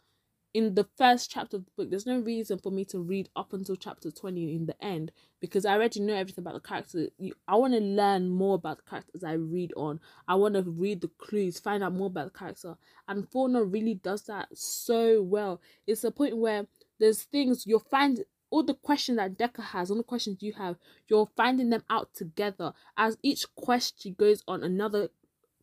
In 0.52 0.74
the 0.74 0.88
first 0.98 1.30
chapter 1.30 1.58
of 1.58 1.66
the 1.66 1.72
book, 1.78 1.92
there's 1.92 2.08
no 2.08 2.20
reason 2.20 2.58
for 2.58 2.72
me 2.72 2.84
to 2.86 3.00
read 3.00 3.30
up 3.36 3.54
until 3.54 3.76
chapter 3.76 4.10
20 4.10 4.56
in 4.56 4.66
the 4.66 4.84
end 4.84 5.12
because 5.40 5.64
I 5.64 5.74
already 5.74 6.00
know 6.00 6.16
everything 6.16 6.42
about 6.42 6.56
the 6.56 6.68
character. 6.68 7.10
I 7.48 7.56
want 7.56 7.74
to 7.74 7.80
learn 7.80 8.30
more 8.30 8.56
about 8.56 8.78
the 8.78 8.90
character 8.90 9.12
as 9.14 9.24
I 9.24 9.34
read 9.34 9.72
on. 9.78 10.00
I 10.28 10.34
want 10.36 10.56
to 10.56 10.64
read 10.64 11.02
the 11.02 11.12
clues, 11.20 11.60
find 11.60 11.84
out 11.84 11.94
more 11.94 12.08
about 12.08 12.34
the 12.34 12.40
character. 12.40 12.78
And 13.08 13.30
Forna 13.30 13.72
really 13.72 13.94
does 13.94 14.24
that 14.24 14.48
so 14.56 15.22
well. 15.22 15.62
It's 15.86 16.04
a 16.04 16.10
point 16.10 16.36
where 16.38 16.66
there's 17.00 17.22
things 17.22 17.68
you'll 17.68 17.80
find 17.80 18.26
all 18.50 18.64
the 18.64 18.74
questions 18.74 19.18
that 19.18 19.38
Deka 19.38 19.64
has, 19.64 19.92
all 19.92 19.98
the 19.98 20.04
questions 20.04 20.42
you 20.42 20.54
have, 20.54 20.78
you're 21.08 21.30
finding 21.38 21.70
them 21.70 21.84
out 21.92 22.16
together. 22.16 22.74
As 22.98 23.18
each 23.22 23.46
question 23.54 24.16
goes 24.18 24.44
on, 24.48 24.64
another 24.64 25.10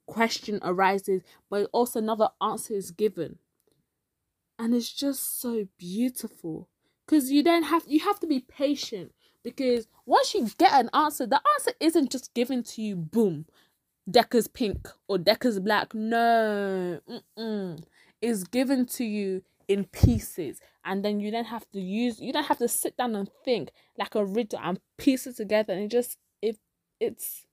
question 0.07 0.61
arises, 0.63 1.23
but 1.51 1.69
also 1.73 1.99
another 1.99 2.29
answer 2.41 2.75
is 2.75 2.93
given 2.93 3.39
and 4.59 4.75
it's 4.75 4.93
just 4.93 5.41
so 5.41 5.69
beautiful. 5.79 6.69
Because 7.07 7.31
you 7.31 7.43
then 7.43 7.63
have 7.65 7.85
you 7.87 8.01
have 8.01 8.19
to 8.21 8.27
be 8.27 8.41
patient 8.41 9.13
because 9.45 9.87
once 10.07 10.35
you 10.35 10.49
get 10.59 10.73
an 10.73 10.91
answer 10.93 11.25
the 11.25 11.41
answer 11.55 11.73
isn't 11.79 12.11
just 12.11 12.35
given 12.35 12.65
to 12.65 12.83
you 12.83 12.97
boom 12.97 13.47
Deka's 14.11 14.49
pink 14.49 14.89
or 15.09 15.19
Deka's 15.19 15.61
black. 15.61 15.95
No 15.95 17.01
Mm-mm. 17.09 17.83
it's 18.21 18.45
given 18.45 18.87
to 18.87 19.05
you 19.05 19.43
in 19.69 19.85
pieces. 19.85 20.61
And 20.85 21.05
then 21.05 21.21
you 21.21 21.31
then 21.31 21.45
have 21.45 21.69
to 21.73 21.81
use 21.81 22.21
you 22.21 22.33
don't 22.33 22.47
have 22.47 22.59
to 22.59 22.69
sit 22.69 22.97
down 22.97 23.15
and 23.15 23.31
think 23.45 23.71
like 23.99 24.15
a 24.15 24.25
riddle 24.25 24.61
and 24.63 24.81
piece 24.97 25.27
it 25.27 25.37
together. 25.37 25.75
And 25.75 25.83
it 25.85 25.91
just 25.91 26.19
it 26.43 26.59
it's 26.99 27.47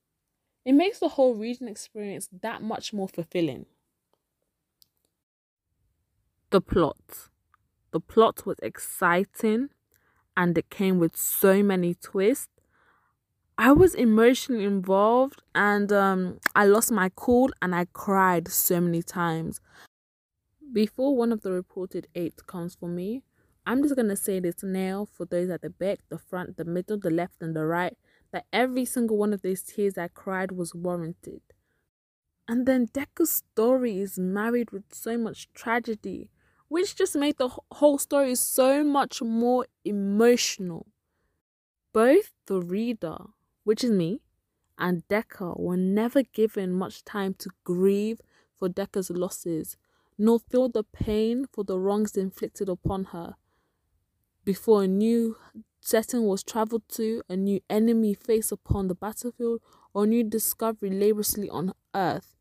it 0.66 0.74
makes 0.74 1.00
the 1.00 1.10
whole 1.10 1.36
reading 1.36 1.68
experience 1.68 2.30
that 2.42 2.64
much 2.64 2.94
more 2.94 3.08
fulfilling 3.08 3.68
the 6.54 6.62
plot. 6.62 7.30
The 7.92 8.00
plot 8.00 8.46
was 8.46 8.58
exciting 8.62 9.70
and 10.38 10.56
it 10.56 10.70
came 10.70 11.00
with 11.00 11.18
so 11.18 11.64
many 11.64 11.96
twists. 11.96 12.48
I 13.58 13.72
was 13.72 13.96
emotionally 13.96 14.64
involved 14.64 15.42
and 15.56 15.92
um, 15.92 16.40
I 16.56 16.66
lost 16.66 16.92
my 16.92 17.10
cool 17.16 17.50
and 17.60 17.74
I 17.74 17.88
cried 17.92 18.50
so 18.50 18.80
many 18.80 19.02
times. 19.02 19.62
Before 20.72 21.18
one 21.18 21.32
of 21.32 21.42
the 21.42 21.52
reported 21.52 22.06
eight 22.14 22.46
comes 22.46 22.76
for 22.76 22.88
me, 22.88 23.24
I'm 23.66 23.82
just 23.82 23.96
gonna 23.96 24.16
say 24.16 24.40
this 24.40 24.62
now 24.62 25.08
for 25.12 25.26
those 25.26 25.50
at 25.50 25.64
the 25.64 25.72
back, 25.72 26.02
the 26.10 26.20
front, 26.20 26.58
the 26.58 26.66
middle, 26.66 27.00
the 27.00 27.10
left, 27.10 27.42
and 27.42 27.56
the 27.56 27.66
right 27.66 27.98
that 28.32 28.46
every 28.54 28.86
single 28.86 29.18
one 29.18 29.34
of 29.34 29.42
those 29.42 29.64
tears 29.64 29.98
I 29.98 30.08
cried 30.08 30.52
was 30.52 30.76
warranted. 30.76 31.42
And 32.48 32.68
then 32.68 32.90
Deka's 32.94 33.32
story 33.32 34.00
is 34.00 34.20
married 34.20 34.70
with 34.70 34.84
so 34.92 35.18
much 35.18 35.52
tragedy 35.54 36.30
which 36.74 36.96
just 36.96 37.16
made 37.16 37.38
the 37.38 37.50
whole 37.74 38.00
story 38.00 38.34
so 38.34 38.84
much 38.84 39.22
more 39.22 39.68
emotional. 39.86 40.88
Both 41.94 42.32
the 42.48 42.62
reader, 42.62 43.18
which 43.64 43.84
is 43.84 43.92
me, 43.92 44.22
and 44.80 45.08
Deka 45.08 45.60
were 45.60 45.78
never 45.78 46.24
given 46.24 46.74
much 46.74 47.06
time 47.06 47.36
to 47.36 47.52
grieve 47.64 48.22
for 48.58 48.70
Deka's 48.70 49.12
losses, 49.12 49.78
nor 50.18 50.40
feel 50.40 50.68
the 50.68 50.84
pain 50.84 51.46
for 51.46 51.64
the 51.64 51.78
wrongs 51.78 52.18
inflicted 52.18 52.68
upon 52.68 53.04
her. 53.14 53.36
Before 54.44 54.82
a 54.82 54.88
new 54.88 55.38
setting 55.80 56.24
was 56.24 56.42
travelled 56.42 56.90
to, 56.94 57.22
a 57.30 57.38
new 57.38 57.60
enemy 57.70 58.16
faced 58.16 58.52
upon 58.52 58.88
the 58.88 58.96
battlefield, 58.96 59.62
or 59.94 60.06
a 60.06 60.08
new 60.08 60.24
discovery 60.24 60.90
laboriously 60.90 61.52
on 61.52 61.76
earth, 61.94 62.33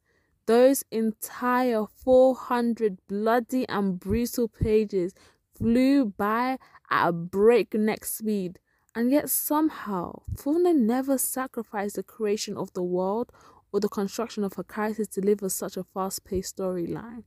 those 0.47 0.85
entire 0.91 1.85
400 1.87 2.99
bloody 3.09 3.69
and 3.69 3.99
brutal 3.99 4.49
pages 4.49 5.15
flew 5.57 6.07
by 6.07 6.59
at 6.91 7.09
a 7.09 7.13
breakneck 7.13 8.05
speed, 8.05 8.59
and 8.95 9.11
yet 9.11 9.31
somehow 9.31 10.23
Forna 10.35 10.75
never 10.75 11.17
sacrificed 11.17 11.97
the 11.97 12.03
creation 12.03 12.57
of 12.57 12.73
the 12.73 12.83
world 12.83 13.31
or 13.73 13.81
the 13.81 13.89
construction 13.89 14.45
of 14.45 14.55
her 14.55 14.65
characters 14.65 15.09
to 15.09 15.21
deliver 15.21 15.49
such 15.49 15.77
a 15.77 15.85
fast 15.85 16.25
paced 16.25 16.57
storyline. 16.57 17.25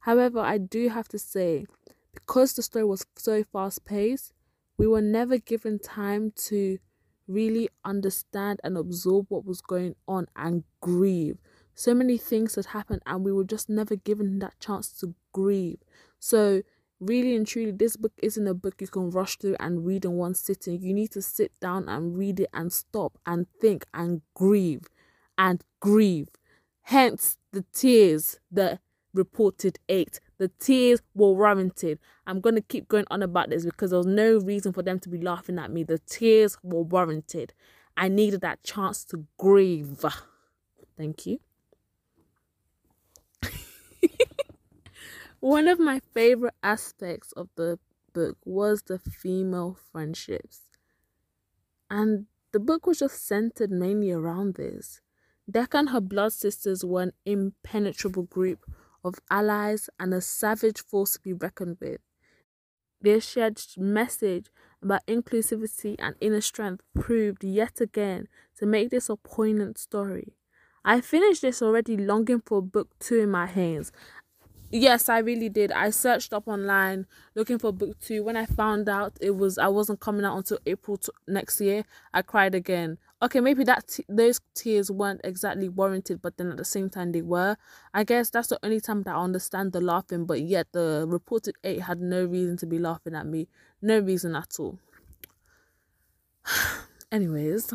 However, 0.00 0.40
I 0.40 0.58
do 0.58 0.88
have 0.88 1.08
to 1.08 1.18
say, 1.18 1.66
because 2.14 2.54
the 2.54 2.62
story 2.62 2.84
was 2.84 3.04
so 3.16 3.44
fast 3.44 3.84
paced, 3.84 4.32
we 4.78 4.86
were 4.86 5.02
never 5.02 5.38
given 5.38 5.78
time 5.78 6.32
to 6.36 6.78
really 7.28 7.68
understand 7.84 8.60
and 8.64 8.76
absorb 8.76 9.26
what 9.28 9.44
was 9.44 9.60
going 9.60 9.94
on 10.08 10.26
and 10.34 10.64
grieve 10.80 11.38
so 11.74 11.94
many 11.94 12.18
things 12.18 12.54
had 12.54 12.66
happened 12.66 13.02
and 13.06 13.24
we 13.24 13.32
were 13.32 13.44
just 13.44 13.68
never 13.68 13.96
given 13.96 14.38
that 14.40 14.58
chance 14.60 14.88
to 15.00 15.14
grieve. 15.32 15.78
So 16.18 16.62
really 17.00 17.34
and 17.34 17.46
truly 17.46 17.72
this 17.72 17.96
book 17.96 18.12
isn't 18.22 18.46
a 18.46 18.54
book 18.54 18.80
you 18.80 18.86
can 18.86 19.10
rush 19.10 19.36
through 19.36 19.56
and 19.58 19.86
read 19.86 20.04
in 20.04 20.12
one 20.12 20.34
sitting. 20.34 20.80
You 20.80 20.94
need 20.94 21.10
to 21.12 21.22
sit 21.22 21.52
down 21.60 21.88
and 21.88 22.16
read 22.16 22.40
it 22.40 22.50
and 22.52 22.72
stop 22.72 23.18
and 23.26 23.46
think 23.60 23.86
and 23.92 24.22
grieve 24.34 24.82
and 25.38 25.62
grieve. 25.80 26.28
Hence 26.82 27.38
the 27.52 27.64
tears 27.72 28.38
the 28.50 28.78
reported 29.14 29.78
eight 29.88 30.20
the 30.38 30.48
tears 30.58 31.00
were 31.14 31.32
warranted. 31.32 32.00
I'm 32.26 32.40
going 32.40 32.56
to 32.56 32.62
keep 32.62 32.88
going 32.88 33.04
on 33.12 33.22
about 33.22 33.50
this 33.50 33.64
because 33.64 33.90
there 33.90 33.98
was 33.98 34.06
no 34.06 34.38
reason 34.38 34.72
for 34.72 34.82
them 34.82 34.98
to 35.00 35.08
be 35.08 35.20
laughing 35.20 35.56
at 35.56 35.70
me. 35.70 35.84
The 35.84 35.98
tears 35.98 36.58
were 36.64 36.82
warranted. 36.82 37.54
I 37.96 38.08
needed 38.08 38.40
that 38.40 38.64
chance 38.64 39.04
to 39.06 39.24
grieve. 39.38 40.04
Thank 40.96 41.26
you 41.26 41.38
One 45.40 45.68
of 45.68 45.78
my 45.78 46.00
favorite 46.00 46.54
aspects 46.62 47.32
of 47.32 47.50
the 47.56 47.78
book 48.14 48.38
was 48.46 48.82
the 48.84 48.98
female 48.98 49.74
friendships. 49.74 50.62
And 51.90 52.26
the 52.52 52.58
book 52.60 52.86
was 52.86 52.98
just 52.98 53.24
centered 53.24 53.70
mainly 53.70 54.10
around 54.10 54.54
this. 54.54 55.00
Deka 55.50 55.78
and 55.78 55.90
her 55.90 56.00
blood 56.00 56.32
sisters 56.32 56.84
were 56.84 57.02
an 57.02 57.12
impenetrable 57.24 58.24
group 58.24 58.64
of 59.04 59.20
allies 59.30 59.88
and 59.98 60.12
a 60.14 60.20
savage 60.20 60.82
force 60.82 61.14
to 61.14 61.20
be 61.20 61.32
reckoned 61.32 61.78
with. 61.80 62.00
Their 63.02 63.20
shared 63.20 63.60
message 63.76 64.50
about 64.80 65.04
inclusivity 65.06 65.94
and 65.98 66.16
inner 66.22 66.40
strength 66.40 66.82
proved 66.94 67.44
yet 67.44 67.82
again 67.82 68.28
to 68.56 68.64
make 68.64 68.88
this 68.88 69.10
a 69.10 69.16
poignant 69.16 69.76
story. 69.76 70.38
I 70.84 71.00
finished 71.00 71.42
this 71.42 71.62
already 71.62 71.96
longing 71.96 72.42
for 72.44 72.60
book 72.60 72.88
two 72.98 73.20
in 73.20 73.30
my 73.30 73.46
hands. 73.46 73.92
Yes 74.74 75.08
i 75.10 75.18
really 75.18 75.50
did. 75.50 75.70
I 75.70 75.90
searched 75.90 76.32
up 76.32 76.48
online 76.48 77.06
looking 77.34 77.58
for 77.58 77.72
book 77.72 78.00
two. 78.00 78.24
When 78.24 78.36
i 78.36 78.46
found 78.46 78.88
out 78.88 79.12
it 79.20 79.32
was 79.36 79.58
i 79.58 79.68
wasn't 79.68 80.00
coming 80.00 80.24
out 80.24 80.36
until 80.36 80.58
april 80.66 80.96
t- 80.96 81.12
next 81.28 81.60
year 81.60 81.84
i 82.14 82.22
cried 82.22 82.54
again. 82.54 82.98
Okay 83.20 83.40
maybe 83.40 83.64
that 83.64 83.86
t- 83.86 84.04
those 84.08 84.40
tears 84.54 84.90
weren't 84.90 85.20
exactly 85.24 85.68
warranted 85.68 86.22
but 86.22 86.36
then 86.38 86.50
at 86.50 86.56
the 86.56 86.64
same 86.64 86.88
time 86.90 87.12
they 87.12 87.22
were. 87.22 87.56
I 87.94 88.02
guess 88.04 88.30
that's 88.30 88.48
the 88.48 88.58
only 88.62 88.80
time 88.80 89.02
that 89.02 89.14
i 89.14 89.22
understand 89.22 89.72
the 89.72 89.80
laughing 89.80 90.24
but 90.24 90.40
yet 90.40 90.68
the 90.72 91.04
reported 91.06 91.54
eight 91.64 91.82
had 91.82 92.00
no 92.00 92.24
reason 92.24 92.56
to 92.58 92.66
be 92.66 92.78
laughing 92.78 93.14
at 93.14 93.26
me. 93.26 93.48
No 93.82 93.98
reason 94.00 94.34
at 94.34 94.56
all. 94.58 94.78
Anyways 97.12 97.72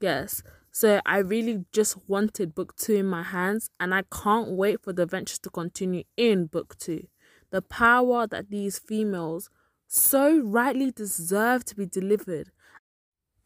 yes 0.00 0.42
so 0.76 1.00
I 1.06 1.18
really 1.18 1.66
just 1.70 1.96
wanted 2.08 2.52
book 2.52 2.74
two 2.74 2.94
in 2.94 3.06
my 3.06 3.22
hands, 3.22 3.70
and 3.78 3.94
I 3.94 4.02
can't 4.10 4.50
wait 4.50 4.82
for 4.82 4.92
the 4.92 5.02
adventures 5.02 5.38
to 5.40 5.50
continue 5.50 6.02
in 6.16 6.46
book 6.46 6.76
two. 6.78 7.06
The 7.50 7.62
power 7.62 8.26
that 8.26 8.50
these 8.50 8.80
females 8.80 9.50
so 9.86 10.40
rightly 10.40 10.90
deserve 10.90 11.64
to 11.66 11.76
be 11.76 11.86
delivered, 11.86 12.50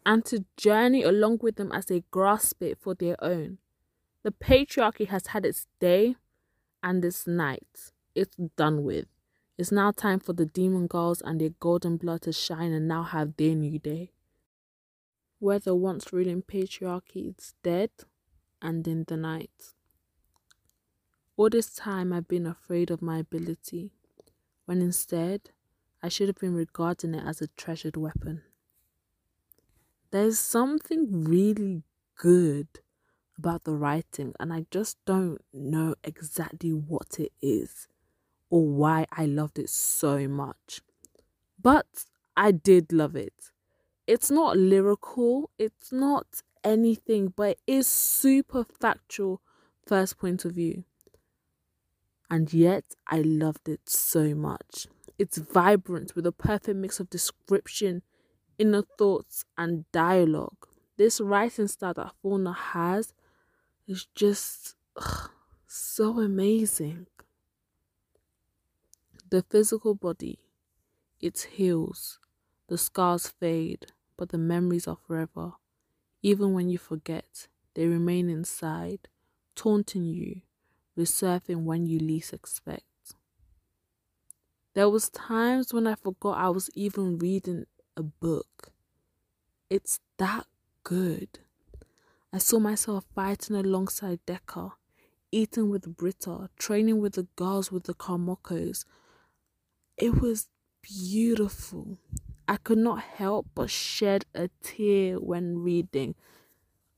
and 0.07 0.25
to 0.25 0.47
journey 0.57 1.03
along 1.03 1.41
with 1.43 1.57
them 1.57 1.71
as 1.71 1.85
they 1.85 2.03
grasp 2.11 2.63
it 2.63 2.79
for 2.81 2.95
their 2.95 3.23
own. 3.23 3.59
The 4.23 4.31
patriarchy 4.31 5.09
has 5.09 5.27
had 5.27 5.45
its 5.45 5.67
day 5.81 6.17
and 6.83 7.05
its 7.05 7.27
night. 7.27 7.93
It's 8.15 8.37
done 8.57 8.85
with. 8.85 9.05
It's 9.59 9.71
now 9.71 9.91
time 9.91 10.21
for 10.21 10.33
the 10.33 10.47
demon 10.47 10.87
girls 10.87 11.21
and 11.21 11.39
their 11.39 11.51
golden 11.61 11.99
blood 11.99 12.23
to 12.23 12.33
shine 12.33 12.73
and 12.73 12.89
now 12.89 13.03
have 13.03 13.37
their 13.37 13.55
new 13.55 13.79
day 13.79 14.13
where 15.39 15.59
the 15.59 15.75
once 15.75 16.13
ruling 16.13 16.43
patriarchy 16.43 17.37
is 17.39 17.55
dead 17.63 17.91
and 18.63 18.87
in 18.89 19.05
the 19.05 19.17
night. 19.17 19.75
All 21.37 21.49
this 21.49 21.73
time 21.75 22.13
I've 22.13 22.29
been 22.29 22.47
afraid 22.47 22.91
of 22.91 23.01
my 23.01 23.19
ability, 23.19 23.93
when 24.67 24.83
instead 24.83 25.51
I 26.03 26.09
should 26.09 26.29
have 26.29 26.39
been 26.39 26.55
regarding 26.55 27.15
it 27.15 27.25
as 27.25 27.41
a 27.43 27.49
treasured 27.49 27.97
weapon. 27.97 28.43
There's 30.11 30.39
something 30.39 31.25
really 31.25 31.83
good 32.17 32.69
about 33.39 33.65
the 33.65 33.75
writing, 33.75 34.35
and 34.41 34.53
I 34.53 34.67
just 34.71 34.99
don't 35.05 35.43
know 35.53 35.95
exactly 36.05 36.73
what 36.73 37.21
it 37.21 37.33
is 37.43 37.89
or 38.51 38.69
why 38.69 39.07
I 39.13 39.27
loved 39.27 39.59
it 39.59 39.71
so 39.71 40.29
much. 40.29 40.83
But 41.61 42.07
I 42.37 42.53
did 42.53 42.93
love 42.93 43.17
it. 43.17 43.53
It's 44.09 44.31
not 44.31 44.57
lyrical, 44.57 45.51
it's 45.59 45.93
not 45.93 46.41
anything, 46.65 47.29
but 47.37 47.51
it 47.51 47.59
is 47.67 47.87
super 47.87 48.65
factual 48.65 49.43
first 49.87 50.17
point 50.17 50.47
of 50.47 50.53
view. 50.53 50.85
And 52.31 52.51
yet, 52.55 52.95
I 53.07 53.21
loved 53.21 53.69
it 53.69 53.87
so 53.87 54.35
much. 54.35 54.87
It's 55.19 55.37
vibrant 55.37 56.17
with 56.17 56.27
a 56.27 56.33
perfect 56.33 56.79
mix 56.79 57.01
of 57.01 57.11
description, 57.11 58.01
inner 58.57 58.81
thoughts, 58.97 59.45
and 59.59 59.85
dialogue. 59.93 60.67
This 60.97 61.21
writing 61.21 61.69
style 61.69 61.93
that 61.95 62.15
Forna 62.25 62.57
has 62.57 63.13
is 63.87 64.07
just 64.15 64.75
ugh, 64.97 65.31
so 65.67 66.19
amazing. 66.19 67.09
The 69.29 69.43
physical 69.43 69.95
body, 69.95 70.39
it 71.21 71.39
heals, 71.53 72.19
the 72.69 72.79
scars 72.79 73.29
fade, 73.29 73.93
but 74.19 74.31
the 74.31 74.39
memories 74.39 74.87
are 74.87 74.99
forever. 74.99 75.55
Even 76.23 76.53
when 76.53 76.69
you 76.69 76.79
forget, 76.79 77.49
they 77.75 77.87
remain 77.87 78.29
inside, 78.29 79.09
taunting 79.57 80.05
you, 80.05 80.43
resurfacing 80.99 81.65
when 81.65 81.87
you 81.87 81.99
least 81.99 82.35
expect. 82.35 82.85
There 84.75 84.89
was 84.89 85.11
times 85.11 85.73
when 85.75 85.87
I 85.87 85.95
forgot 85.95 86.39
I 86.39 86.51
was 86.51 86.71
even 86.75 87.19
reading 87.19 87.67
a 87.97 88.03
book. 88.03 88.73
It's 89.71 90.01
that 90.19 90.47
good. 90.85 91.41
I 92.33 92.39
saw 92.39 92.59
myself 92.59 93.07
fighting 93.15 93.57
alongside 93.57 94.21
Deka, 94.27 94.73
eating 95.33 95.71
with 95.71 95.97
Britta, 95.97 96.51
training 96.59 97.01
with 97.01 97.15
the 97.15 97.25
girls 97.37 97.73
with 97.73 97.85
the 97.85 97.95
Karmokos. 97.95 98.85
It 99.99 100.21
was 100.21 100.49
beautiful. 100.83 101.99
I 102.49 102.57
could 102.57 102.79
not 102.79 103.03
help 103.03 103.47
but 103.55 103.69
shed 103.69 104.25
a 104.35 104.49
tear 104.63 105.17
when 105.21 105.59
reading. 105.59 106.15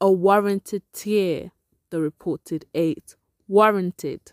A 0.00 0.10
warranted 0.10 0.84
tear, 0.92 1.50
the 1.90 2.00
reported 2.00 2.66
eight. 2.72 3.16
Warranted. 3.48 4.30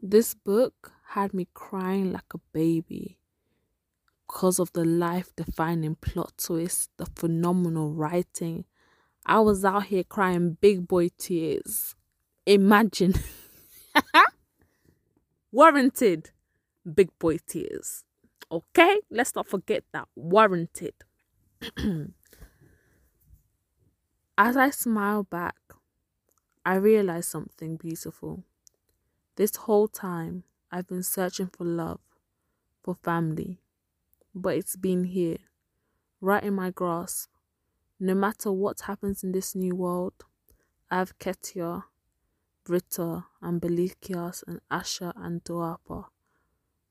This 0.00 0.34
book 0.34 0.92
had 1.08 1.34
me 1.34 1.48
crying 1.52 2.12
like 2.12 2.32
a 2.32 2.38
baby 2.52 3.18
because 4.28 4.60
of 4.60 4.72
the 4.72 4.84
life 4.84 5.34
defining 5.34 5.96
plot 5.96 6.32
twist, 6.38 6.90
the 6.96 7.06
phenomenal 7.06 7.92
writing. 7.92 8.64
I 9.26 9.40
was 9.40 9.64
out 9.64 9.86
here 9.86 10.04
crying 10.04 10.56
big 10.60 10.86
boy 10.86 11.08
tears. 11.18 11.96
Imagine. 12.46 13.14
Warranted 15.52 16.30
big 16.94 17.10
boy 17.18 17.38
tears. 17.44 18.04
Okay? 18.50 19.00
Let's 19.10 19.34
not 19.34 19.46
forget 19.46 19.84
that. 19.92 20.08
Warranted. 20.16 20.94
As 24.38 24.56
I 24.56 24.70
smile 24.70 25.22
back, 25.24 25.56
I 26.64 26.76
realize 26.76 27.26
something 27.26 27.76
beautiful. 27.76 28.44
This 29.36 29.56
whole 29.56 29.88
time, 29.88 30.44
I've 30.70 30.86
been 30.88 31.02
searching 31.02 31.48
for 31.48 31.64
love, 31.64 32.00
for 32.82 32.94
family, 32.94 33.60
but 34.34 34.56
it's 34.56 34.76
been 34.76 35.04
here, 35.04 35.38
right 36.20 36.42
in 36.42 36.54
my 36.54 36.70
grasp. 36.70 37.30
No 37.98 38.14
matter 38.14 38.50
what 38.50 38.82
happens 38.82 39.22
in 39.22 39.32
this 39.32 39.54
new 39.54 39.74
world, 39.74 40.24
I 40.90 40.98
have 40.98 41.18
Keita, 41.18 41.84
Britta, 42.64 43.26
and 43.42 43.60
Belcalis, 43.60 44.42
and 44.46 44.60
Asha 44.70 45.12
and 45.16 45.44
Adwapa 45.44 46.06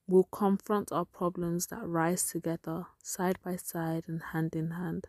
We'll 0.09 0.23
confront 0.23 0.91
our 0.91 1.05
problems 1.05 1.67
that 1.67 1.85
rise 1.85 2.25
together, 2.31 2.87
side 3.03 3.37
by 3.45 3.57
side 3.57 4.05
and 4.07 4.23
hand 4.33 4.55
in 4.55 4.71
hand. 4.71 5.05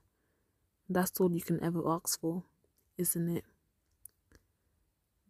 That's 0.91 1.19
all 1.19 1.33
you 1.33 1.41
can 1.41 1.59
ever 1.65 1.81
ask 1.89 2.21
for, 2.21 2.43
isn't 2.99 3.35
it? 3.35 3.45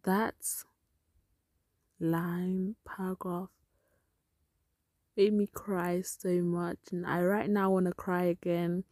That's 0.03 0.65
line, 2.01 2.75
paragraph, 2.85 3.47
made 5.15 5.31
me 5.31 5.47
cry 5.47 6.01
so 6.01 6.41
much, 6.41 6.79
and 6.91 7.05
I 7.05 7.21
right 7.21 7.49
now 7.49 7.69
want 7.71 7.85
to 7.85 7.93
cry 7.93 8.23
again. 8.23 8.83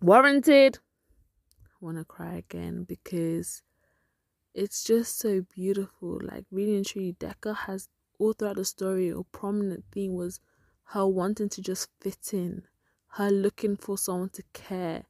Warranted. 0.00 0.78
Want 1.82 1.98
to 1.98 2.04
cry 2.06 2.36
again 2.36 2.84
because 2.84 3.60
it's 4.54 4.82
just 4.82 5.18
so 5.18 5.42
beautiful. 5.54 6.18
Like 6.22 6.46
reading 6.50 6.82
Tree 6.82 7.14
Deka 7.20 7.54
has 7.66 7.88
all 8.20 8.34
throughout 8.34 8.56
the 8.56 8.64
story, 8.64 9.08
a 9.08 9.22
prominent 9.32 9.84
theme 9.90 10.14
was 10.14 10.40
her 10.84 11.06
wanting 11.06 11.48
to 11.48 11.62
just 11.62 11.88
fit 12.00 12.32
in, 12.32 12.62
her 13.14 13.30
looking 13.30 13.76
for 13.76 13.96
someone 13.96 14.28
to 14.30 14.42
care. 14.52 15.06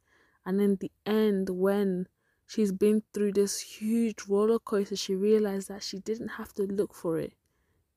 And 0.46 0.60
in 0.60 0.76
the 0.76 0.92
end, 1.04 1.50
when 1.50 2.06
she's 2.46 2.72
been 2.72 3.02
through 3.12 3.32
this 3.32 3.60
huge 3.60 4.28
roller 4.28 4.58
coaster, 4.58 4.96
she 4.96 5.14
realized 5.14 5.68
that 5.68 5.82
she 5.82 5.98
didn't 5.98 6.28
have 6.28 6.52
to 6.54 6.62
look 6.62 6.94
for 6.94 7.18
it. 7.18 7.34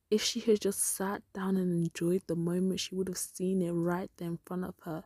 If 0.09 0.21
she 0.21 0.39
had 0.39 0.61
just 0.61 0.79
sat 0.79 1.21
down 1.33 1.57
and 1.57 1.71
enjoyed 1.71 2.23
the 2.27 2.35
moment, 2.35 2.79
she 2.79 2.95
would 2.95 3.07
have 3.07 3.17
seen 3.17 3.61
it 3.61 3.71
right 3.71 4.11
there 4.17 4.27
in 4.27 4.39
front 4.45 4.65
of 4.65 4.75
her. 4.83 5.03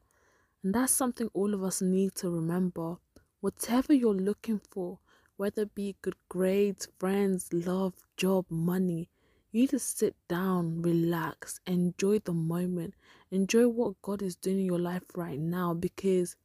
And 0.64 0.74
that's 0.74 0.94
something 0.94 1.30
all 1.34 1.54
of 1.54 1.64
us 1.64 1.82
need 1.82 2.16
to 2.16 2.30
remember. 2.30 2.98
Whatever 3.40 3.94
you're 3.94 4.14
looking 4.14 4.60
for, 4.72 5.00
whether 5.38 5.62
it 5.64 5.76
be 5.76 5.96
good 6.02 6.16
grades, 6.30 6.88
friends, 6.98 7.54
love, 7.54 7.94
job, 8.18 8.46
money, 8.50 9.10
you 9.52 9.62
need 9.62 9.70
to 9.70 9.80
sit 9.80 10.16
down, 10.28 10.82
relax, 10.82 11.60
enjoy 11.66 12.20
the 12.20 12.34
moment, 12.34 12.94
enjoy 13.32 13.68
what 13.68 14.02
God 14.02 14.22
is 14.22 14.36
doing 14.36 14.60
in 14.60 14.66
your 14.66 14.80
life 14.80 15.04
right 15.16 15.40
now 15.40 15.74
because 15.74 16.36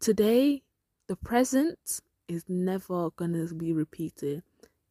today, 0.00 0.62
the 1.06 1.16
present 1.16 2.00
is 2.28 2.44
never 2.48 3.10
going 3.10 3.32
to 3.32 3.54
be 3.54 3.72
repeated. 3.72 4.42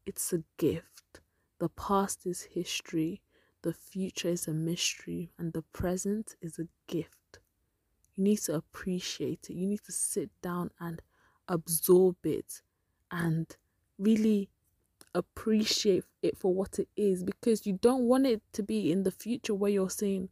It's 0.05 0.33
a 0.33 0.43
gift. 0.57 1.21
The 1.59 1.69
past 1.69 2.25
is 2.25 2.41
history, 2.41 3.21
the 3.61 3.73
future 3.73 4.29
is 4.29 4.47
a 4.47 4.53
mystery, 4.53 5.31
and 5.37 5.51
the 5.53 5.61
present 5.61 6.35
is 6.41 6.59
a 6.59 6.67
gift. 6.87 7.39
You 8.15 8.23
need 8.23 8.39
to 8.39 8.55
appreciate 8.55 9.49
it. 9.49 9.53
You 9.53 9.67
need 9.67 9.83
to 9.83 9.91
sit 9.91 10.29
down 10.41 10.71
and 10.79 11.01
absorb 11.47 12.17
it 12.25 12.61
and 13.11 13.47
really 13.97 14.49
appreciate 15.13 16.03
it 16.21 16.37
for 16.37 16.53
what 16.53 16.79
it 16.79 16.87
is 16.95 17.23
because 17.23 17.65
you 17.65 17.73
don't 17.73 18.03
want 18.03 18.25
it 18.25 18.41
to 18.53 18.63
be 18.63 18.91
in 18.91 19.03
the 19.03 19.11
future 19.11 19.55
where 19.55 19.71
you're 19.71 19.89
saying, 19.89 20.29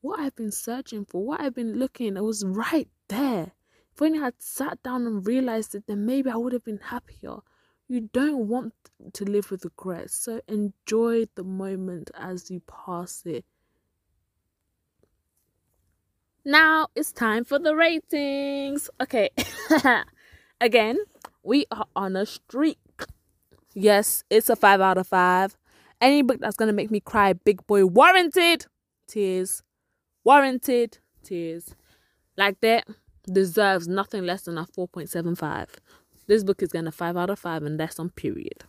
What 0.00 0.20
I've 0.20 0.36
been 0.36 0.52
searching 0.52 1.04
for, 1.04 1.24
what 1.24 1.40
I've 1.40 1.54
been 1.54 1.78
looking, 1.78 2.16
it 2.16 2.24
was 2.24 2.44
right 2.44 2.88
there. 3.08 3.52
If 3.94 4.00
only 4.00 4.20
I 4.20 4.24
had 4.24 4.34
sat 4.38 4.82
down 4.82 5.06
and 5.06 5.26
realized 5.26 5.74
it, 5.74 5.84
then 5.86 6.06
maybe 6.06 6.30
I 6.30 6.36
would 6.36 6.52
have 6.52 6.64
been 6.64 6.78
happier. 6.78 7.38
You 7.88 8.08
don't 8.12 8.48
want 8.48 8.72
to 9.12 9.24
live 9.24 9.50
with 9.50 9.64
regrets, 9.64 10.14
so 10.14 10.40
enjoy 10.48 11.26
the 11.34 11.44
moment 11.44 12.10
as 12.18 12.50
you 12.50 12.60
pass 12.60 13.22
it. 13.26 13.44
Now 16.44 16.88
it's 16.94 17.12
time 17.12 17.44
for 17.44 17.58
the 17.58 17.76
ratings. 17.76 18.88
Okay, 19.00 19.30
again, 20.60 20.98
we 21.42 21.66
are 21.70 21.86
on 21.94 22.16
a 22.16 22.24
streak 22.24 22.78
Yes, 23.74 24.24
it's 24.28 24.50
a 24.50 24.56
five 24.56 24.80
out 24.80 24.98
of 24.98 25.06
five. 25.06 25.56
Any 26.00 26.22
book 26.22 26.40
that's 26.40 26.56
gonna 26.56 26.72
make 26.72 26.90
me 26.90 27.00
cry, 27.00 27.32
big 27.32 27.66
boy, 27.66 27.86
warranted 27.86 28.66
tears, 29.06 29.62
warranted 30.24 30.98
tears. 31.22 31.74
Like 32.36 32.60
that 32.60 32.86
deserves 33.30 33.88
nothing 33.88 34.26
less 34.26 34.42
than 34.42 34.58
a 34.58 34.66
four 34.66 34.88
point 34.88 35.08
seven 35.08 35.34
five. 35.34 35.70
This 36.26 36.44
book 36.44 36.62
is 36.62 36.70
gonna 36.70 36.92
five 36.92 37.16
out 37.16 37.30
of 37.30 37.38
five, 37.38 37.62
and 37.62 37.78
that's 37.78 37.98
on 37.98 38.10
period. 38.10 38.64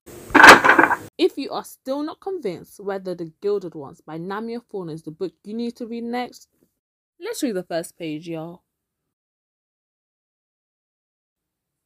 If 1.17 1.37
you 1.37 1.51
are 1.51 1.63
still 1.63 2.01
not 2.01 2.19
convinced 2.19 2.79
whether 2.79 3.13
The 3.13 3.31
Gilded 3.41 3.75
Ones 3.75 4.01
by 4.01 4.17
Namina 4.17 4.61
Forna 4.71 4.93
is 4.93 5.03
the 5.03 5.11
book 5.11 5.33
you 5.43 5.53
need 5.53 5.75
to 5.77 5.85
read 5.85 6.03
next, 6.05 6.47
let's 7.19 7.43
read 7.43 7.55
the 7.55 7.63
first 7.63 7.97
page, 7.97 8.27
y'all. 8.27 8.63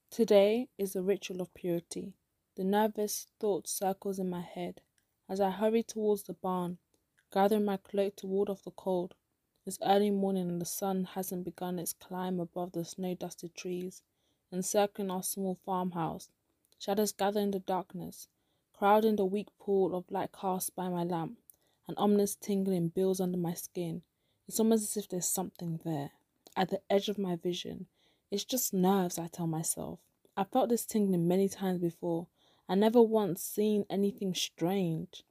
Today 0.09 0.69
is 0.77 0.95
a 0.95 1.01
ritual 1.01 1.41
of 1.41 1.53
purity. 1.53 2.13
The 2.57 2.63
nervous 2.63 3.27
thought 3.39 3.67
circles 3.67 4.17
in 4.17 4.31
my 4.31 4.41
head 4.41 4.81
as 5.29 5.39
I 5.39 5.51
hurry 5.51 5.83
towards 5.83 6.23
the 6.23 6.33
barn, 6.33 6.79
gathering 7.31 7.65
my 7.65 7.77
cloak 7.77 8.15
to 8.15 8.25
ward 8.25 8.49
off 8.49 8.63
the 8.63 8.71
cold. 8.71 9.13
It's 9.67 9.77
early 9.83 10.09
morning 10.09 10.49
and 10.49 10.59
the 10.59 10.65
sun 10.65 11.03
hasn't 11.03 11.45
begun 11.45 11.77
its 11.77 11.93
climb 11.93 12.39
above 12.39 12.71
the 12.71 12.83
snow 12.83 13.13
dusted 13.13 13.53
trees, 13.53 14.01
encircling 14.51 15.11
our 15.11 15.21
small 15.21 15.59
farmhouse. 15.63 16.31
Shadows 16.79 17.11
gather 17.11 17.41
in 17.41 17.51
the 17.51 17.59
darkness, 17.59 18.27
crowding 18.73 19.17
the 19.17 19.25
weak 19.25 19.49
pool 19.59 19.95
of 19.95 20.09
light 20.09 20.31
cast 20.31 20.75
by 20.75 20.89
my 20.89 21.03
lamp. 21.03 21.37
An 21.87 21.93
ominous 21.95 22.33
tingling 22.33 22.87
builds 22.87 23.19
under 23.19 23.37
my 23.37 23.53
skin. 23.53 24.01
It's 24.47 24.59
almost 24.59 24.83
as 24.83 25.03
if 25.03 25.07
there's 25.07 25.29
something 25.29 25.79
there, 25.85 26.09
at 26.55 26.71
the 26.71 26.81
edge 26.89 27.07
of 27.07 27.19
my 27.19 27.35
vision. 27.35 27.85
It's 28.31 28.45
just 28.45 28.73
nerves, 28.73 29.19
I 29.19 29.27
tell 29.27 29.45
myself. 29.45 29.99
I've 30.35 30.49
felt 30.49 30.69
this 30.69 30.87
tingling 30.87 31.27
many 31.27 31.49
times 31.49 31.79
before, 31.79 32.25
I 32.69 32.75
never 32.75 33.01
once 33.01 33.41
seen 33.41 33.85
anything 33.89 34.33
strange. 34.33 35.23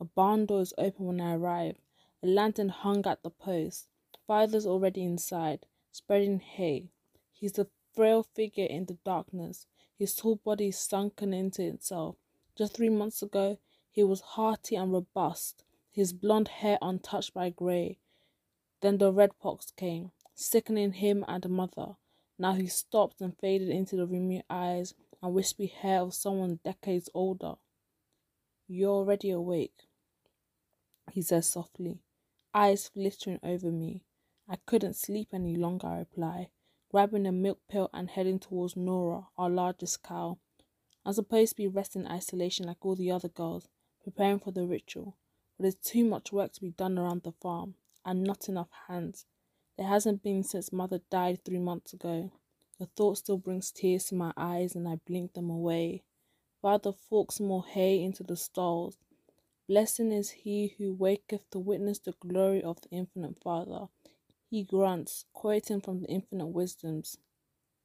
A 0.00 0.04
barn 0.04 0.46
door 0.46 0.62
is 0.62 0.72
open 0.78 1.06
when 1.06 1.20
I 1.20 1.34
arrive. 1.34 1.76
A 2.22 2.26
lantern 2.26 2.70
hung 2.70 3.06
at 3.06 3.22
the 3.22 3.30
post. 3.30 3.88
father's 4.26 4.66
already 4.66 5.02
inside, 5.02 5.66
spreading 5.92 6.40
hay. 6.40 6.88
He's 7.32 7.58
a 7.58 7.66
frail 7.92 8.22
figure 8.22 8.64
in 8.64 8.86
the 8.86 8.98
darkness, 9.04 9.66
his 9.98 10.14
tall 10.14 10.36
body 10.36 10.70
sunken 10.70 11.34
into 11.34 11.62
itself. 11.62 12.16
Just 12.56 12.74
three 12.74 12.88
months 12.88 13.22
ago, 13.22 13.58
he 13.90 14.02
was 14.02 14.20
hearty 14.20 14.76
and 14.76 14.92
robust, 14.92 15.64
his 15.90 16.12
blond 16.12 16.48
hair 16.48 16.78
untouched 16.80 17.34
by 17.34 17.50
grey. 17.50 17.98
Then 18.80 18.98
the 18.98 19.12
red 19.12 19.38
pox 19.40 19.72
came, 19.72 20.12
sickening 20.34 20.92
him 20.92 21.24
and 21.28 21.48
mother. 21.50 21.96
Now 22.38 22.54
he 22.54 22.66
stopped 22.66 23.20
and 23.20 23.36
faded 23.36 23.68
into 23.68 23.96
the 23.96 24.06
remote 24.06 24.44
eyes 24.48 24.94
and 25.22 25.34
wispy 25.34 25.66
hair 25.66 26.00
of 26.00 26.14
someone 26.14 26.60
decades 26.64 27.08
older. 27.14 27.54
You're 28.66 28.90
already 28.90 29.30
awake, 29.30 29.88
he 31.12 31.22
says 31.22 31.46
softly, 31.46 32.00
eyes 32.54 32.88
flittering 32.88 33.40
over 33.42 33.70
me. 33.70 34.04
I 34.48 34.56
couldn't 34.66 34.96
sleep 34.96 35.28
any 35.32 35.56
longer, 35.56 35.86
I 35.86 35.98
reply, 35.98 36.48
grabbing 36.90 37.26
a 37.26 37.32
milk 37.32 37.60
pail 37.68 37.90
and 37.92 38.10
heading 38.10 38.38
towards 38.38 38.76
Nora, 38.76 39.26
our 39.36 39.50
largest 39.50 40.02
cow. 40.02 40.38
I'm 41.04 41.12
supposed 41.12 41.52
to 41.52 41.56
be 41.56 41.68
resting 41.68 42.02
in 42.02 42.10
isolation 42.10 42.66
like 42.66 42.84
all 42.84 42.94
the 42.94 43.10
other 43.10 43.28
girls, 43.28 43.68
preparing 44.02 44.40
for 44.40 44.52
the 44.52 44.66
ritual, 44.66 45.16
but 45.56 45.62
there's 45.62 45.74
too 45.74 46.04
much 46.04 46.32
work 46.32 46.52
to 46.54 46.60
be 46.60 46.70
done 46.70 46.98
around 46.98 47.22
the 47.22 47.32
farm, 47.32 47.74
and 48.04 48.22
not 48.22 48.48
enough 48.48 48.68
hands. 48.88 49.26
There 49.76 49.86
hasn't 49.86 50.22
been 50.22 50.42
since 50.42 50.72
mother 50.72 51.00
died 51.10 51.44
three 51.44 51.58
months 51.58 51.92
ago. 51.92 52.32
The 52.78 52.86
thought 52.86 53.18
still 53.18 53.38
brings 53.38 53.72
tears 53.72 54.06
to 54.06 54.14
my 54.14 54.32
eyes, 54.36 54.74
and 54.74 54.88
I 54.88 55.00
blink 55.06 55.34
them 55.34 55.50
away. 55.50 56.04
Father 56.62 56.92
forks 56.92 57.40
more 57.40 57.64
hay 57.64 58.02
into 58.02 58.22
the 58.22 58.36
stalls. 58.36 58.96
Blessing 59.68 60.12
is 60.12 60.30
he 60.30 60.74
who 60.78 60.94
waketh 60.94 61.48
to 61.50 61.58
witness 61.58 61.98
the 61.98 62.14
glory 62.20 62.62
of 62.62 62.80
the 62.80 62.88
infinite 62.90 63.38
Father. 63.42 63.86
He 64.50 64.64
grunts, 64.64 65.26
quoting 65.32 65.80
from 65.80 66.00
the 66.00 66.08
infinite 66.08 66.46
wisdoms. 66.46 67.18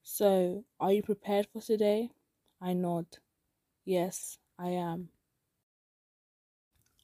So, 0.04 0.66
are 0.80 0.94
you 0.94 1.02
prepared 1.02 1.48
for 1.52 1.62
today? 1.62 2.12
I 2.62 2.74
nod. 2.74 3.06
Yes, 3.86 4.38
I 4.58 4.70
am. 4.70 5.10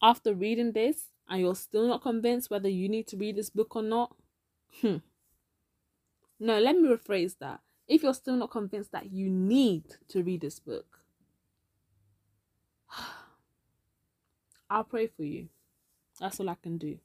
After 0.01 0.33
reading 0.33 0.71
this, 0.71 1.07
and 1.27 1.41
you're 1.41 1.55
still 1.55 1.87
not 1.87 2.01
convinced 2.01 2.49
whether 2.49 2.69
you 2.69 2.87
need 2.87 3.07
to 3.07 3.17
read 3.17 3.35
this 3.35 3.49
book 3.49 3.75
or 3.75 3.81
not, 3.83 4.15
hmm. 4.81 4.97
No, 6.39 6.59
let 6.59 6.77
me 6.77 6.87
rephrase 6.87 7.35
that. 7.39 7.59
If 7.89 8.03
you're 8.03 8.13
still 8.13 8.35
not 8.35 8.51
convinced 8.51 8.91
that 8.91 9.11
you 9.11 9.31
need 9.31 9.83
to 10.09 10.21
read 10.21 10.41
this 10.41 10.59
book, 10.59 10.99
I'll 14.69 14.83
pray 14.83 15.07
for 15.07 15.23
you. 15.23 15.49
That's 16.19 16.39
all 16.39 16.49
I 16.49 16.55
can 16.61 16.77
do. 16.77 16.99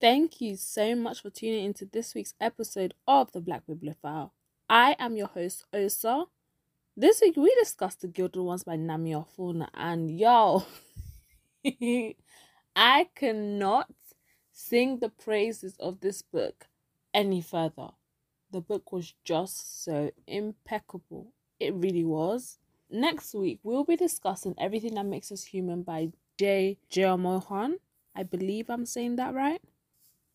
Thank 0.00 0.40
you 0.40 0.56
so 0.56 0.94
much 0.94 1.20
for 1.20 1.28
tuning 1.28 1.66
into 1.66 1.84
this 1.84 2.14
week's 2.14 2.32
episode 2.40 2.94
of 3.06 3.30
the 3.32 3.42
Black 3.42 3.66
Bibliophile. 3.66 4.32
I 4.70 4.96
am 4.98 5.16
your 5.16 5.26
host, 5.26 5.66
Osa. 5.74 6.24
This 6.96 7.20
week 7.20 7.36
we 7.36 7.54
discussed 7.60 8.00
The 8.00 8.08
Gilded 8.08 8.42
Ones 8.42 8.64
by 8.64 8.76
Namina 8.76 9.26
Forna, 9.36 9.68
and 9.74 10.18
yo, 10.18 10.64
I 12.74 13.08
cannot 13.14 13.90
sing 14.50 15.00
the 15.00 15.10
praises 15.10 15.76
of 15.78 16.00
this 16.00 16.22
book 16.22 16.68
any 17.12 17.42
further. 17.42 17.90
The 18.50 18.60
book 18.60 18.92
was 18.92 19.14
just 19.24 19.84
so 19.84 20.10
impeccable. 20.26 21.32
It 21.60 21.74
really 21.74 22.04
was. 22.04 22.58
Next 22.90 23.34
week, 23.34 23.60
we'll 23.62 23.84
be 23.84 23.96
discussing 23.96 24.54
Everything 24.58 24.94
That 24.94 25.04
Makes 25.04 25.30
Us 25.30 25.44
Human 25.44 25.82
by 25.82 26.12
J. 26.38 26.78
J. 26.88 27.16
Mohan. 27.16 27.78
I 28.14 28.22
believe 28.22 28.70
I'm 28.70 28.86
saying 28.86 29.16
that 29.16 29.34
right. 29.34 29.60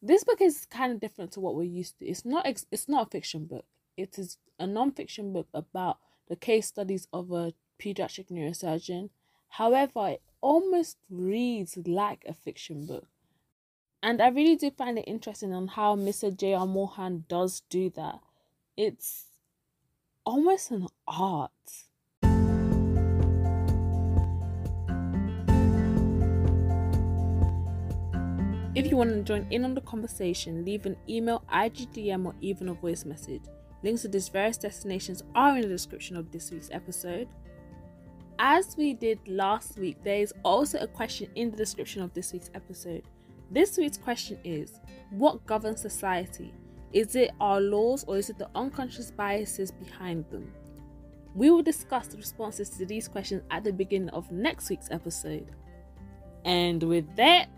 This 0.02 0.24
book 0.24 0.42
is 0.42 0.66
kind 0.66 0.92
of 0.92 1.00
different 1.00 1.32
to 1.32 1.40
what 1.40 1.56
we're 1.56 1.64
used 1.64 1.98
to. 2.00 2.06
It's 2.06 2.26
not 2.26 2.46
ex- 2.46 2.68
it's 2.72 2.88
not 2.88 3.08
a 3.08 3.10
fiction 3.10 3.46
book. 3.46 3.66
It 3.98 4.20
is 4.20 4.38
a 4.60 4.68
non-fiction 4.68 5.34
book 5.34 5.48
about 5.54 5.98
the 6.28 6.36
case 6.36 6.68
studies 6.68 7.08
of 7.12 7.32
a 7.32 7.54
pediatric 7.82 8.30
neurosurgeon. 8.30 9.10
However, 9.50 10.10
it 10.10 10.22
almost 10.42 10.98
reads 11.10 11.78
like 11.86 12.26
a 12.28 12.34
fiction 12.34 12.86
book. 12.86 13.08
And 14.06 14.22
I 14.22 14.28
really 14.28 14.58
do 14.58 14.70
find 14.70 15.00
it 15.00 15.04
interesting 15.08 15.54
on 15.54 15.70
how 15.70 15.96
Mr. 15.96 16.30
Jayamohan 16.30 17.26
does 17.30 17.62
do 17.70 17.90
that. 17.92 18.20
It's 18.76 19.28
almost 20.26 20.72
an 20.72 20.88
art. 21.08 21.52
If 28.76 28.92
you 28.92 28.98
want 28.98 29.12
to 29.12 29.24
join 29.24 29.48
in 29.50 29.64
on 29.64 29.74
the 29.74 29.80
conversation, 29.80 30.66
leave 30.66 30.86
an 30.86 30.98
email, 31.08 31.42
IGDM, 31.50 32.26
or 32.26 32.36
even 32.42 32.68
a 32.68 32.74
voice 32.74 33.06
message. 33.06 33.44
Links 33.84 34.02
to 34.02 34.10
these 34.10 34.28
various 34.28 34.58
destinations 34.58 35.24
are 35.34 35.56
in 35.56 35.62
the 35.62 35.70
description 35.70 36.18
of 36.18 36.30
this 36.30 36.52
week's 36.52 36.70
episode. 36.74 37.30
As 38.38 38.76
we 38.76 38.96
did 38.96 39.20
last 39.30 39.78
week, 39.78 40.04
there 40.04 40.18
is 40.18 40.34
also 40.44 40.80
a 40.80 40.88
question 40.88 41.30
in 41.36 41.52
the 41.52 41.56
description 41.56 42.02
of 42.02 42.14
this 42.14 42.34
week's 42.34 42.52
episode. 42.54 43.04
This 43.54 43.78
week's 43.78 43.98
question 43.98 44.40
is 44.44 44.80
What 45.12 45.46
governs 45.46 45.80
society? 45.80 46.52
Is 46.92 47.16
it 47.16 47.32
our 47.40 47.62
laws 47.62 48.04
or 48.08 48.18
is 48.18 48.30
it 48.30 48.38
the 48.40 48.50
unconscious 48.56 49.12
biases 49.12 49.72
behind 49.72 50.26
them? 50.32 50.52
We 51.36 51.52
will 51.52 51.62
discuss 51.62 52.08
the 52.08 52.18
responses 52.18 52.70
to 52.72 52.86
these 52.86 53.08
questions 53.08 53.44
at 53.52 53.64
the 53.64 53.72
beginning 53.72 54.10
of 54.10 54.32
next 54.32 54.70
week's 54.70 54.90
episode. 54.92 55.52
And 56.46 56.82
with 56.84 57.16
that, 57.16 57.50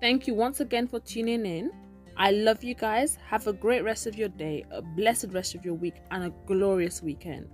Thank 0.00 0.26
you 0.26 0.32
once 0.32 0.60
again 0.60 0.88
for 0.88 0.98
tuning 0.98 1.44
in. 1.44 1.70
I 2.16 2.30
love 2.30 2.64
you 2.64 2.74
guys. 2.74 3.18
Have 3.28 3.46
a 3.46 3.52
great 3.52 3.84
rest 3.84 4.06
of 4.06 4.16
your 4.16 4.30
day, 4.30 4.64
a 4.70 4.80
blessed 4.80 5.26
rest 5.32 5.54
of 5.54 5.62
your 5.62 5.74
week, 5.74 5.96
and 6.10 6.24
a 6.24 6.32
glorious 6.46 7.02
weekend. 7.02 7.48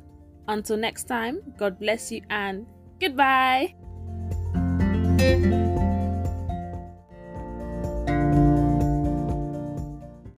Until 0.46 0.77
next 0.77 1.05
time, 1.05 1.40
God 1.59 1.81
bless 1.81 2.12
you 2.12 2.22
and 2.31 2.64
goodbye. 3.01 3.75